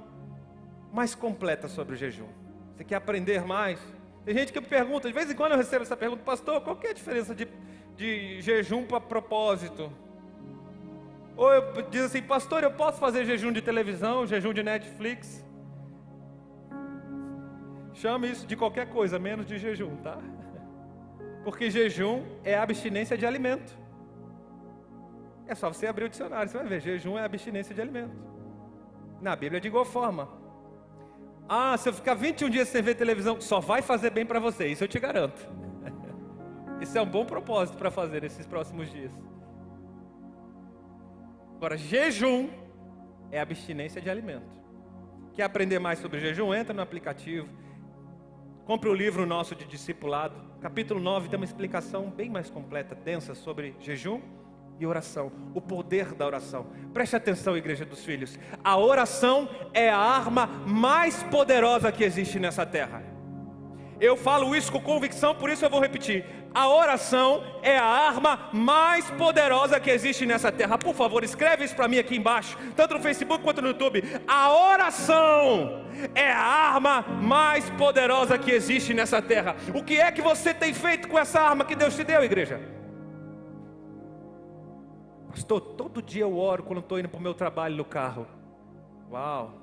mais 0.91 1.15
completa 1.15 1.67
sobre 1.67 1.95
o 1.95 1.97
jejum. 1.97 2.27
Você 2.75 2.83
quer 2.83 2.95
aprender 2.95 3.45
mais? 3.45 3.79
Tem 4.23 4.35
gente 4.35 4.53
que 4.53 4.59
me 4.59 4.67
pergunta, 4.67 5.07
de 5.07 5.13
vez 5.13 5.29
em 5.29 5.35
quando 5.35 5.53
eu 5.53 5.57
recebo 5.57 5.83
essa 5.83 5.97
pergunta, 5.97 6.23
pastor, 6.23 6.61
qual 6.61 6.75
que 6.75 6.87
é 6.87 6.89
a 6.91 6.93
diferença 6.93 7.33
de, 7.33 7.47
de 7.95 8.41
jejum 8.41 8.85
para 8.85 9.01
propósito? 9.01 9.91
Ou 11.35 11.51
eu 11.51 11.81
diz 11.89 12.03
assim, 12.03 12.21
pastor, 12.21 12.63
eu 12.63 12.71
posso 12.71 12.99
fazer 12.99 13.25
jejum 13.25 13.51
de 13.51 13.61
televisão, 13.61 14.25
jejum 14.25 14.53
de 14.53 14.63
Netflix? 14.63 15.43
Chame 17.93 18.29
isso 18.29 18.45
de 18.45 18.55
qualquer 18.55 18.89
coisa, 18.89 19.17
menos 19.17 19.45
de 19.45 19.57
jejum, 19.57 19.95
tá? 19.97 20.17
Porque 21.43 21.69
jejum 21.69 22.23
é 22.43 22.55
abstinência 22.57 23.17
de 23.17 23.25
alimento. 23.25 23.77
É 25.47 25.55
só 25.55 25.71
você 25.71 25.87
abrir 25.87 26.05
o 26.05 26.09
dicionário, 26.09 26.49
você 26.49 26.57
vai 26.57 26.67
ver, 26.67 26.81
jejum 26.81 27.17
é 27.17 27.23
abstinência 27.23 27.73
de 27.73 27.81
alimento. 27.81 28.15
Na 29.21 29.35
Bíblia 29.35 29.57
é 29.57 29.61
de 29.61 29.67
igual 29.67 29.85
forma. 29.85 30.29
Ah, 31.47 31.75
se 31.77 31.89
eu 31.89 31.93
ficar 31.93 32.13
21 32.13 32.49
dias 32.49 32.67
sem 32.69 32.81
ver 32.81 32.95
televisão, 32.95 33.39
só 33.41 33.59
vai 33.59 33.81
fazer 33.81 34.09
bem 34.09 34.25
para 34.25 34.39
você, 34.39 34.67
isso 34.67 34.83
eu 34.83 34.87
te 34.87 34.99
garanto. 34.99 35.47
Isso 36.81 36.97
é 36.97 37.01
um 37.01 37.05
bom 37.05 37.25
propósito 37.25 37.77
para 37.77 37.89
fazer 37.89 38.23
nesses 38.23 38.45
próximos 38.45 38.91
dias. 38.91 39.11
Agora, 41.63 41.77
jejum 41.77 42.49
é 43.31 43.39
abstinência 43.39 44.01
de 44.01 44.09
alimento. 44.09 44.51
Quer 45.33 45.43
aprender 45.43 45.79
mais 45.79 45.97
sobre 45.97 46.19
jejum? 46.19 46.53
Entra 46.53 46.73
no 46.73 46.81
aplicativo. 46.81 47.47
Compre 48.65 48.89
o 48.89 48.93
livro 48.93 49.25
nosso 49.25 49.55
de 49.55 49.63
discipulado. 49.63 50.35
Capítulo 50.59 50.99
9 50.99 51.29
tem 51.29 51.39
uma 51.39 51.45
explicação 51.45 52.09
bem 52.09 52.29
mais 52.29 52.49
completa, 52.49 52.93
densa 52.93 53.33
sobre 53.33 53.77
jejum 53.79 54.19
e 54.77 54.85
oração, 54.85 55.31
o 55.53 55.61
poder 55.61 56.13
da 56.13 56.25
oração. 56.25 56.67
Preste 56.93 57.15
atenção, 57.15 57.55
igreja 57.55 57.85
dos 57.85 58.03
filhos. 58.03 58.37
A 58.61 58.77
oração 58.77 59.47
é 59.73 59.89
a 59.89 59.97
arma 59.97 60.47
mais 60.67 61.23
poderosa 61.23 61.93
que 61.93 62.03
existe 62.03 62.39
nessa 62.39 62.65
terra. 62.65 63.12
Eu 64.03 64.17
falo 64.17 64.53
isso 64.53 64.69
com 64.69 64.81
convicção, 64.81 65.33
por 65.33 65.49
isso 65.49 65.63
eu 65.63 65.69
vou 65.69 65.79
repetir. 65.79 66.25
A 66.53 66.67
oração 66.67 67.41
é 67.61 67.77
a 67.77 67.85
arma 67.85 68.49
mais 68.51 69.09
poderosa 69.11 69.79
que 69.79 69.89
existe 69.89 70.25
nessa 70.25 70.51
terra. 70.51 70.77
Por 70.77 70.93
favor, 70.93 71.23
escreve 71.23 71.63
isso 71.63 71.73
para 71.73 71.87
mim 71.87 71.97
aqui 71.97 72.17
embaixo, 72.17 72.57
tanto 72.75 72.95
no 72.95 72.99
Facebook 72.99 73.41
quanto 73.41 73.61
no 73.61 73.69
YouTube. 73.69 74.03
A 74.27 74.51
oração 74.51 75.85
é 76.13 76.29
a 76.29 76.37
arma 76.37 77.01
mais 77.21 77.69
poderosa 77.69 78.37
que 78.37 78.51
existe 78.51 78.93
nessa 78.93 79.21
terra. 79.21 79.55
O 79.73 79.81
que 79.81 79.97
é 79.97 80.11
que 80.11 80.21
você 80.21 80.53
tem 80.53 80.73
feito 80.73 81.07
com 81.07 81.17
essa 81.17 81.39
arma 81.39 81.63
que 81.63 81.73
Deus 81.73 81.95
te 81.95 82.03
deu, 82.03 82.21
igreja? 82.25 82.59
Pastor, 85.29 85.61
todo 85.61 86.01
dia 86.01 86.23
eu 86.23 86.37
oro 86.37 86.63
quando 86.63 86.79
estou 86.79 86.99
indo 86.99 87.07
para 87.07 87.19
o 87.19 87.23
meu 87.23 87.33
trabalho 87.33 87.77
no 87.77 87.85
carro. 87.85 88.27
Uau! 89.09 89.62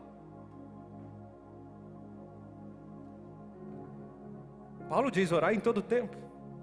Paulo 4.90 5.08
diz 5.08 5.30
orar 5.30 5.54
em 5.54 5.60
todo 5.60 5.80
tempo. 5.80 6.16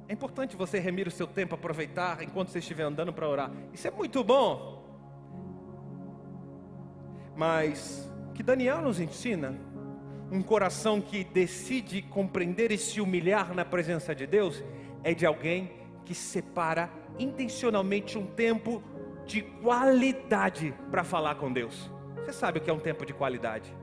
É 0.05 0.11
importante 0.11 0.57
você 0.57 0.79
remir 0.79 1.07
o 1.07 1.11
seu 1.11 1.25
tempo, 1.25 1.55
aproveitar 1.55 2.21
enquanto 2.21 2.49
você 2.49 2.59
estiver 2.59 2.83
andando 2.83 3.13
para 3.13 3.25
orar. 3.25 3.49
Isso 3.73 3.87
é 3.87 3.91
muito 3.91 4.21
bom. 4.21 4.83
Mas 7.37 8.11
que 8.33 8.43
Daniel 8.43 8.81
nos 8.81 8.99
ensina 8.99 9.55
um 10.29 10.43
coração 10.43 10.99
que 10.99 11.23
decide 11.23 12.01
compreender 12.01 12.69
e 12.69 12.77
se 12.77 12.99
humilhar 12.99 13.53
na 13.53 13.63
presença 13.63 14.13
de 14.13 14.27
Deus 14.27 14.61
é 15.05 15.13
de 15.13 15.25
alguém 15.25 15.71
que 16.03 16.13
separa 16.13 16.89
intencionalmente 17.17 18.17
um 18.17 18.25
tempo 18.25 18.83
de 19.25 19.41
qualidade 19.41 20.73
para 20.91 21.05
falar 21.05 21.35
com 21.35 21.49
Deus. 21.49 21.89
Você 22.17 22.33
sabe 22.33 22.59
o 22.59 22.61
que 22.61 22.69
é 22.69 22.73
um 22.73 22.79
tempo 22.79 23.05
de 23.05 23.13
qualidade? 23.13 23.73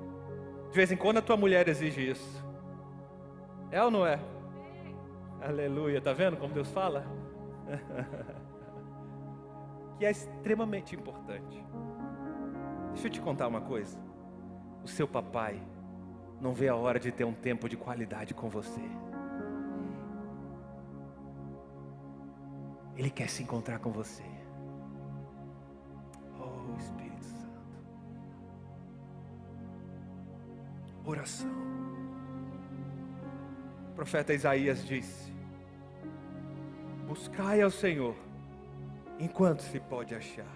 De 0.68 0.76
vez 0.76 0.92
em 0.92 0.96
quando 0.98 1.16
a 1.16 1.22
tua 1.22 1.36
mulher 1.38 1.66
exige 1.66 2.10
isso. 2.10 2.44
É 3.70 3.82
ou 3.82 3.90
não 3.90 4.06
é? 4.06 4.20
Aleluia, 5.46 6.00
tá 6.00 6.14
vendo 6.14 6.38
como 6.38 6.54
Deus 6.54 6.70
fala? 6.70 7.04
que 9.98 10.06
é 10.06 10.10
extremamente 10.10 10.96
importante. 10.96 11.62
Deixa 12.94 13.08
eu 13.08 13.10
te 13.10 13.20
contar 13.20 13.48
uma 13.48 13.60
coisa. 13.60 13.98
O 14.82 14.88
seu 14.88 15.06
papai 15.06 15.62
não 16.40 16.54
vê 16.54 16.68
a 16.68 16.74
hora 16.74 16.98
de 16.98 17.12
ter 17.12 17.24
um 17.24 17.34
tempo 17.34 17.68
de 17.68 17.76
qualidade 17.76 18.32
com 18.32 18.48
você. 18.48 18.80
Ele 22.96 23.10
quer 23.10 23.28
se 23.28 23.42
encontrar 23.42 23.80
com 23.80 23.92
você. 23.92 24.24
Oh, 26.40 26.74
Espírito 26.78 27.22
Santo. 27.22 27.60
Oração. 31.04 31.52
O 33.90 33.94
profeta 33.94 34.32
Isaías 34.32 34.82
disse: 34.86 35.33
Buscai 37.14 37.62
ao 37.62 37.70
Senhor 37.70 38.16
enquanto 39.20 39.60
se 39.60 39.78
pode 39.78 40.16
achar. 40.16 40.52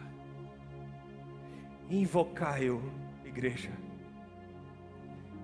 Invocai-o, 1.89 2.83
igreja. 3.25 3.71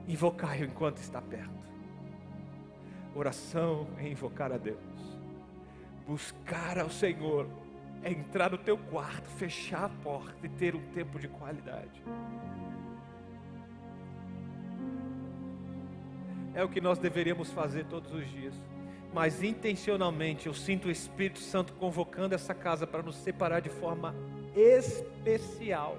Invocai-o 0.09 0.65
enquanto 0.65 0.97
está 0.97 1.23
perto. 1.23 1.69
Oração 3.15 3.87
é 3.99 4.09
invocar 4.09 4.51
a 4.51 4.59
Deus. 4.59 4.81
Buscar 6.05 6.81
ao 6.81 6.91
Senhor 6.91 7.47
é 8.03 8.11
entrar 8.11 8.51
no 8.51 8.59
teu 8.59 8.77
quarto, 8.77 9.31
fechar 9.31 9.85
a 9.85 9.89
porta 9.89 10.45
e 10.45 10.49
ter 10.49 10.75
um 10.75 10.85
tempo 10.91 11.21
de 11.21 11.29
qualidade. 11.29 12.03
É 16.53 16.65
o 16.65 16.69
que 16.69 16.81
nós 16.81 16.99
deveríamos 16.99 17.53
fazer 17.53 17.85
todos 17.85 18.13
os 18.13 18.29
dias 18.29 18.74
mas 19.15 19.45
intencionalmente 19.45 20.49
eu 20.49 20.53
sinto 20.53 20.89
o 20.89 20.91
Espírito 20.91 21.39
Santo 21.39 21.73
convocando 21.75 22.35
essa 22.35 22.53
casa 22.53 22.85
para 22.85 23.01
nos 23.01 23.15
separar 23.15 23.61
de 23.61 23.69
forma 23.69 24.13
especial. 24.57 25.97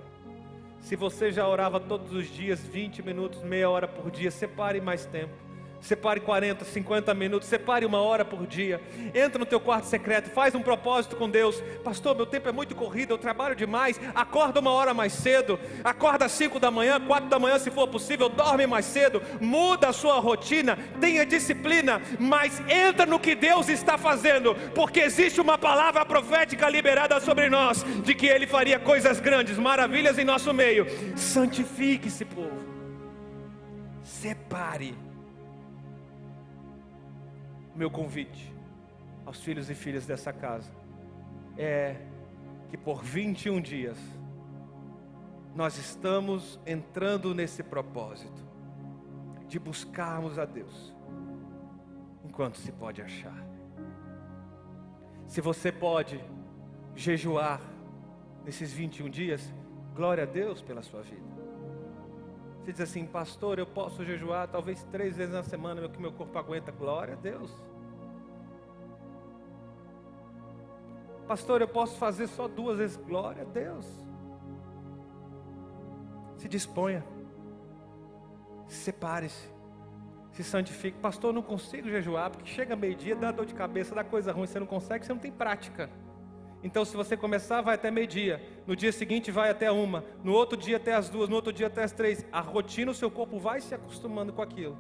Se 0.82 0.98
você 0.98 1.32
já 1.32 1.48
orava 1.48 1.80
todos 1.80 2.12
os 2.12 2.28
dias, 2.28 2.60
20 2.60 3.02
minutos, 3.02 3.42
meia 3.42 3.70
hora 3.70 3.88
por 3.88 4.12
dia, 4.12 4.30
separe 4.30 4.82
mais 4.82 5.06
tempo. 5.06 5.45
Separe 5.82 6.20
40, 6.20 6.66
50 6.66 7.14
minutos, 7.14 7.48
separe 7.48 7.86
uma 7.86 8.00
hora 8.00 8.26
por 8.26 8.48
dia. 8.48 8.82
Entra 9.14 9.38
no 9.38 9.46
teu 9.46 9.60
quarto 9.60 9.86
secreto, 9.86 10.32
faz 10.32 10.56
um 10.56 10.62
propósito 10.62 11.16
com 11.16 11.30
Deus. 11.30 11.62
Pastor, 11.84 12.16
meu 12.16 12.26
tempo 12.26 12.50
é 12.50 12.52
muito 12.52 12.76
corrido, 12.76 13.14
eu 13.14 13.18
trabalho 13.18 13.56
demais. 13.56 14.00
Acorda 14.14 14.60
uma 14.60 14.72
hora 14.72 14.94
mais 14.94 15.14
cedo, 15.14 15.60
acorda 15.84 16.26
às 16.26 16.32
5 16.32 16.60
da 16.60 16.72
manhã, 16.72 17.00
4 17.00 17.30
da 17.30 17.38
manhã, 17.38 17.60
se 17.60 17.70
for 17.70 17.88
possível, 17.88 18.30
dorme 18.30 18.66
mais 18.66 18.86
cedo, 18.86 19.22
muda 19.40 19.90
a 19.90 19.94
sua 19.94 20.20
rotina, 20.20 20.78
tenha 21.00 21.26
disciplina, 21.26 22.02
mas 22.20 22.60
entra 22.68 23.06
no 23.06 23.20
que 23.20 23.36
Deus 23.36 23.70
está 23.70 23.98
fazendo, 23.98 24.56
porque 24.74 25.02
existe 25.02 25.40
uma 25.40 25.58
palavra 25.58 26.06
profética 26.06 26.68
liberada 26.70 27.20
sobre 27.20 27.50
nós, 27.50 27.84
de 28.04 28.16
que 28.16 28.26
Ele 28.26 28.48
faria 28.48 28.80
coisas 28.80 29.20
grandes, 29.20 29.58
maravilhas 29.58 30.18
em 30.18 30.26
nosso 30.26 30.54
meio. 30.54 30.88
Santifique-se, 31.16 32.26
povo. 32.26 32.66
Separe 34.04 34.96
meu 37.76 37.92
convite 37.92 38.54
aos 39.26 39.42
filhos 39.42 39.70
e 39.70 39.76
filhas 39.76 40.06
dessa 40.06 40.32
casa 40.32 40.72
é 41.58 41.98
que 42.70 42.78
por 42.78 43.04
21 43.04 43.62
dias 43.62 43.98
nós 45.54 45.78
estamos 45.78 46.60
entrando 46.66 47.34
nesse 47.34 47.64
propósito 47.64 48.44
de 49.48 49.60
buscarmos 49.60 50.40
a 50.40 50.46
Deus 50.46 50.94
enquanto 52.24 52.58
se 52.58 52.72
pode 52.72 53.02
achar. 53.02 53.46
Se 55.28 55.42
você 55.42 55.72
pode 55.72 56.24
jejuar 56.96 57.62
nesses 58.44 58.72
21 58.74 59.10
dias, 59.10 59.54
glória 59.96 60.24
a 60.24 60.28
Deus 60.28 60.62
pela 60.62 60.82
sua 60.82 61.02
vida. 61.02 61.35
Você 62.66 62.72
diz 62.72 62.82
assim, 62.82 63.06
pastor, 63.06 63.60
eu 63.60 63.68
posso 63.68 64.04
jejuar 64.04 64.48
talvez 64.48 64.82
três 64.86 65.18
vezes 65.18 65.32
na 65.32 65.44
semana, 65.44 65.88
que 65.88 66.02
meu 66.02 66.12
corpo 66.12 66.36
aguenta. 66.36 66.72
Glória 66.72 67.14
a 67.14 67.16
Deus. 67.16 67.52
Pastor, 71.28 71.62
eu 71.62 71.68
posso 71.68 71.96
fazer 72.00 72.26
só 72.26 72.48
duas 72.48 72.80
vezes. 72.80 72.98
Glória 72.98 73.44
a 73.44 73.46
Deus. 73.46 73.86
Se 76.38 76.48
disponha. 76.48 77.06
Separe-se. 78.68 79.48
Se 80.32 80.44
santifique. 80.44 80.98
Pastor, 80.98 81.30
eu 81.30 81.34
não 81.34 81.44
consigo 81.44 81.88
jejuar, 81.88 82.32
porque 82.32 82.48
chega 82.48 82.76
meio-dia, 82.76 83.16
dá 83.16 83.32
dor 83.32 83.46
de 83.46 83.54
cabeça, 83.54 83.94
dá 83.94 84.04
coisa 84.04 84.32
ruim, 84.32 84.48
você 84.48 84.60
não 84.60 84.66
consegue, 84.66 85.06
você 85.06 85.14
não 85.14 85.20
tem 85.20 85.32
prática. 85.32 85.88
Então, 86.64 86.84
se 86.84 86.96
você 86.96 87.16
começar, 87.16 87.62
vai 87.62 87.76
até 87.76 87.92
meio-dia. 87.92 88.42
No 88.66 88.76
dia 88.76 88.92
seguinte, 88.92 89.32
vai 89.32 89.50
até 89.50 89.72
uma. 89.72 90.04
No 90.24 90.34
outro 90.34 90.58
dia, 90.58 90.78
até 90.78 90.94
as 90.94 91.10
duas. 91.10 91.30
No 91.30 91.36
outro 91.36 91.54
dia, 91.54 91.68
até 91.68 91.84
as 91.84 91.92
três. 91.92 92.26
A 92.32 92.42
rotina, 92.42 92.92
o 92.92 92.96
seu 92.96 93.12
corpo 93.12 93.38
vai 93.38 93.62
se 93.62 93.76
acostumando 93.76 94.34
com 94.34 94.42
aquilo. 94.42 94.78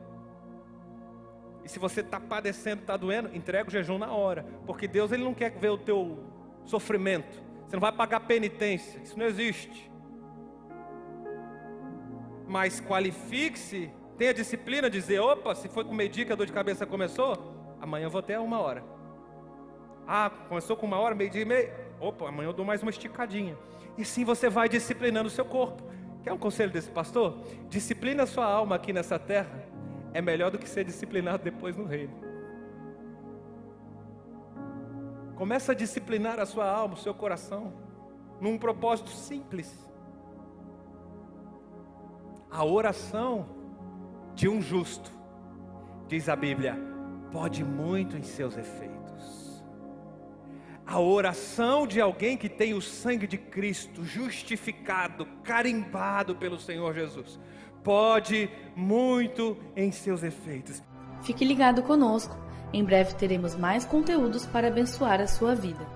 E 1.64 1.70
se 1.70 1.80
você 1.80 2.02
está 2.02 2.20
padecendo, 2.20 2.82
está 2.82 2.96
doendo, 2.96 3.36
entrega 3.36 3.68
o 3.68 3.72
jejum 3.72 3.98
na 3.98 4.12
hora. 4.12 4.46
Porque 4.66 4.88
Deus 4.88 5.12
ele 5.12 5.24
não 5.24 5.34
quer 5.34 5.52
ver 5.52 5.70
o 5.70 5.78
teu 5.78 6.20
sofrimento. 6.64 7.42
Você 7.66 7.76
não 7.76 7.82
vai 7.82 7.92
pagar 7.92 8.20
penitência. 8.22 9.00
Isso 9.04 9.18
não 9.18 9.26
existe. 9.26 9.92
Mas 12.48 12.80
qualifique-se. 12.80 13.92
Tenha 14.18 14.34
disciplina 14.34 14.90
de 14.90 15.00
dizer: 15.00 15.20
opa, 15.20 15.56
se 15.56 15.68
foi 15.68 15.84
com 15.84 15.94
meio-dia 15.94 16.26
que 16.26 16.32
a 16.32 16.36
dor 16.36 16.46
de 16.46 16.54
cabeça 16.54 16.86
começou, 16.86 17.76
amanhã 17.82 18.06
eu 18.06 18.12
vou 18.12 18.20
até 18.20 18.40
uma 18.40 18.60
hora. 18.60 18.95
Ah, 20.08 20.30
começou 20.48 20.78
com 20.78 20.86
uma 20.86 21.00
hora, 21.00 21.16
meio 21.16 21.30
dia 21.30 21.42
e 21.42 21.46
meio. 21.46 21.72
Opa, 22.00 22.30
amanhã 22.30 22.50
eu 22.50 22.54
dou 22.54 22.66
mais 22.66 22.82
uma 22.82 22.92
esticadinha. 22.92 23.58
E 23.98 24.06
sim 24.06 24.24
você 24.24 24.50
vai 24.50 24.70
disciplinando 24.70 25.28
o 25.28 25.32
seu 25.32 25.46
corpo. 25.46 25.84
Quer 26.24 26.32
um 26.32 26.38
conselho 26.38 26.72
desse 26.72 26.90
pastor? 26.90 27.40
Disciplina 27.70 28.24
a 28.24 28.28
sua 28.28 28.46
alma 28.46 28.76
aqui 28.76 28.94
nessa 28.94 29.18
terra. 29.18 29.64
É 30.14 30.22
melhor 30.22 30.52
do 30.52 30.58
que 30.60 30.70
ser 30.70 30.84
disciplinado 30.84 31.44
depois 31.44 31.76
no 31.76 31.86
reino. 31.86 32.14
Começa 35.36 35.72
a 35.72 35.76
disciplinar 35.76 36.40
a 36.40 36.46
sua 36.46 36.70
alma, 36.70 36.94
o 36.94 36.98
seu 36.98 37.14
coração, 37.14 37.74
num 38.40 38.58
propósito 38.58 39.10
simples. 39.10 39.86
A 42.50 42.64
oração 42.64 43.46
de 44.34 44.48
um 44.48 44.62
justo, 44.62 45.12
diz 46.08 46.30
a 46.30 46.36
Bíblia, 46.36 46.78
pode 47.32 47.66
muito 47.66 48.16
em 48.16 48.24
seus 48.24 48.58
efeitos 48.58 48.95
a 50.86 51.00
oração 51.00 51.88
de 51.88 52.00
alguém 52.00 52.38
que 52.38 52.48
tem 52.48 52.74
o 52.74 52.82
sangue 52.82 53.26
de 53.26 53.38
Cristo 53.38 54.04
justificado, 54.04 55.26
carimbado 55.44 56.36
pelo 56.36 56.60
Senhor 56.60 56.94
Jesus, 56.94 57.40
pode 57.84 58.50
muito 58.76 59.58
em 59.76 59.92
seus 59.92 60.24
efeitos. 60.24 60.82
Fique 61.22 61.44
ligado 61.44 61.82
conosco, 61.82 62.38
em 62.72 62.84
breve 62.84 63.16
teremos 63.16 63.56
mais 63.56 63.86
conteúdos 63.86 64.46
para 64.46 64.68
abençoar 64.68 65.20
a 65.20 65.28
sua 65.28 65.56
vida. 65.56 65.95